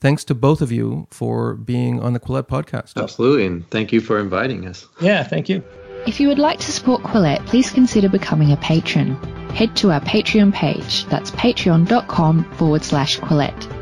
Thanks 0.00 0.24
to 0.24 0.34
both 0.34 0.62
of 0.62 0.72
you 0.72 1.06
for 1.10 1.54
being 1.54 2.00
on 2.00 2.12
the 2.12 2.20
Quillette 2.20 2.48
podcast. 2.48 3.00
Absolutely. 3.00 3.46
And 3.46 3.70
thank 3.70 3.92
you 3.92 4.00
for 4.00 4.18
inviting 4.18 4.66
us. 4.66 4.86
Yeah, 5.00 5.22
thank 5.22 5.48
you. 5.48 5.62
If 6.06 6.18
you 6.18 6.26
would 6.26 6.40
like 6.40 6.58
to 6.58 6.72
support 6.72 7.02
Quillette, 7.02 7.46
please 7.46 7.70
consider 7.70 8.08
becoming 8.08 8.50
a 8.50 8.56
patron. 8.56 9.14
Head 9.50 9.76
to 9.76 9.92
our 9.92 10.00
Patreon 10.00 10.52
page, 10.52 11.04
that's 11.04 11.30
patreon.com 11.32 12.52
forward 12.54 12.82
slash 12.82 13.20
Quillette. 13.20 13.81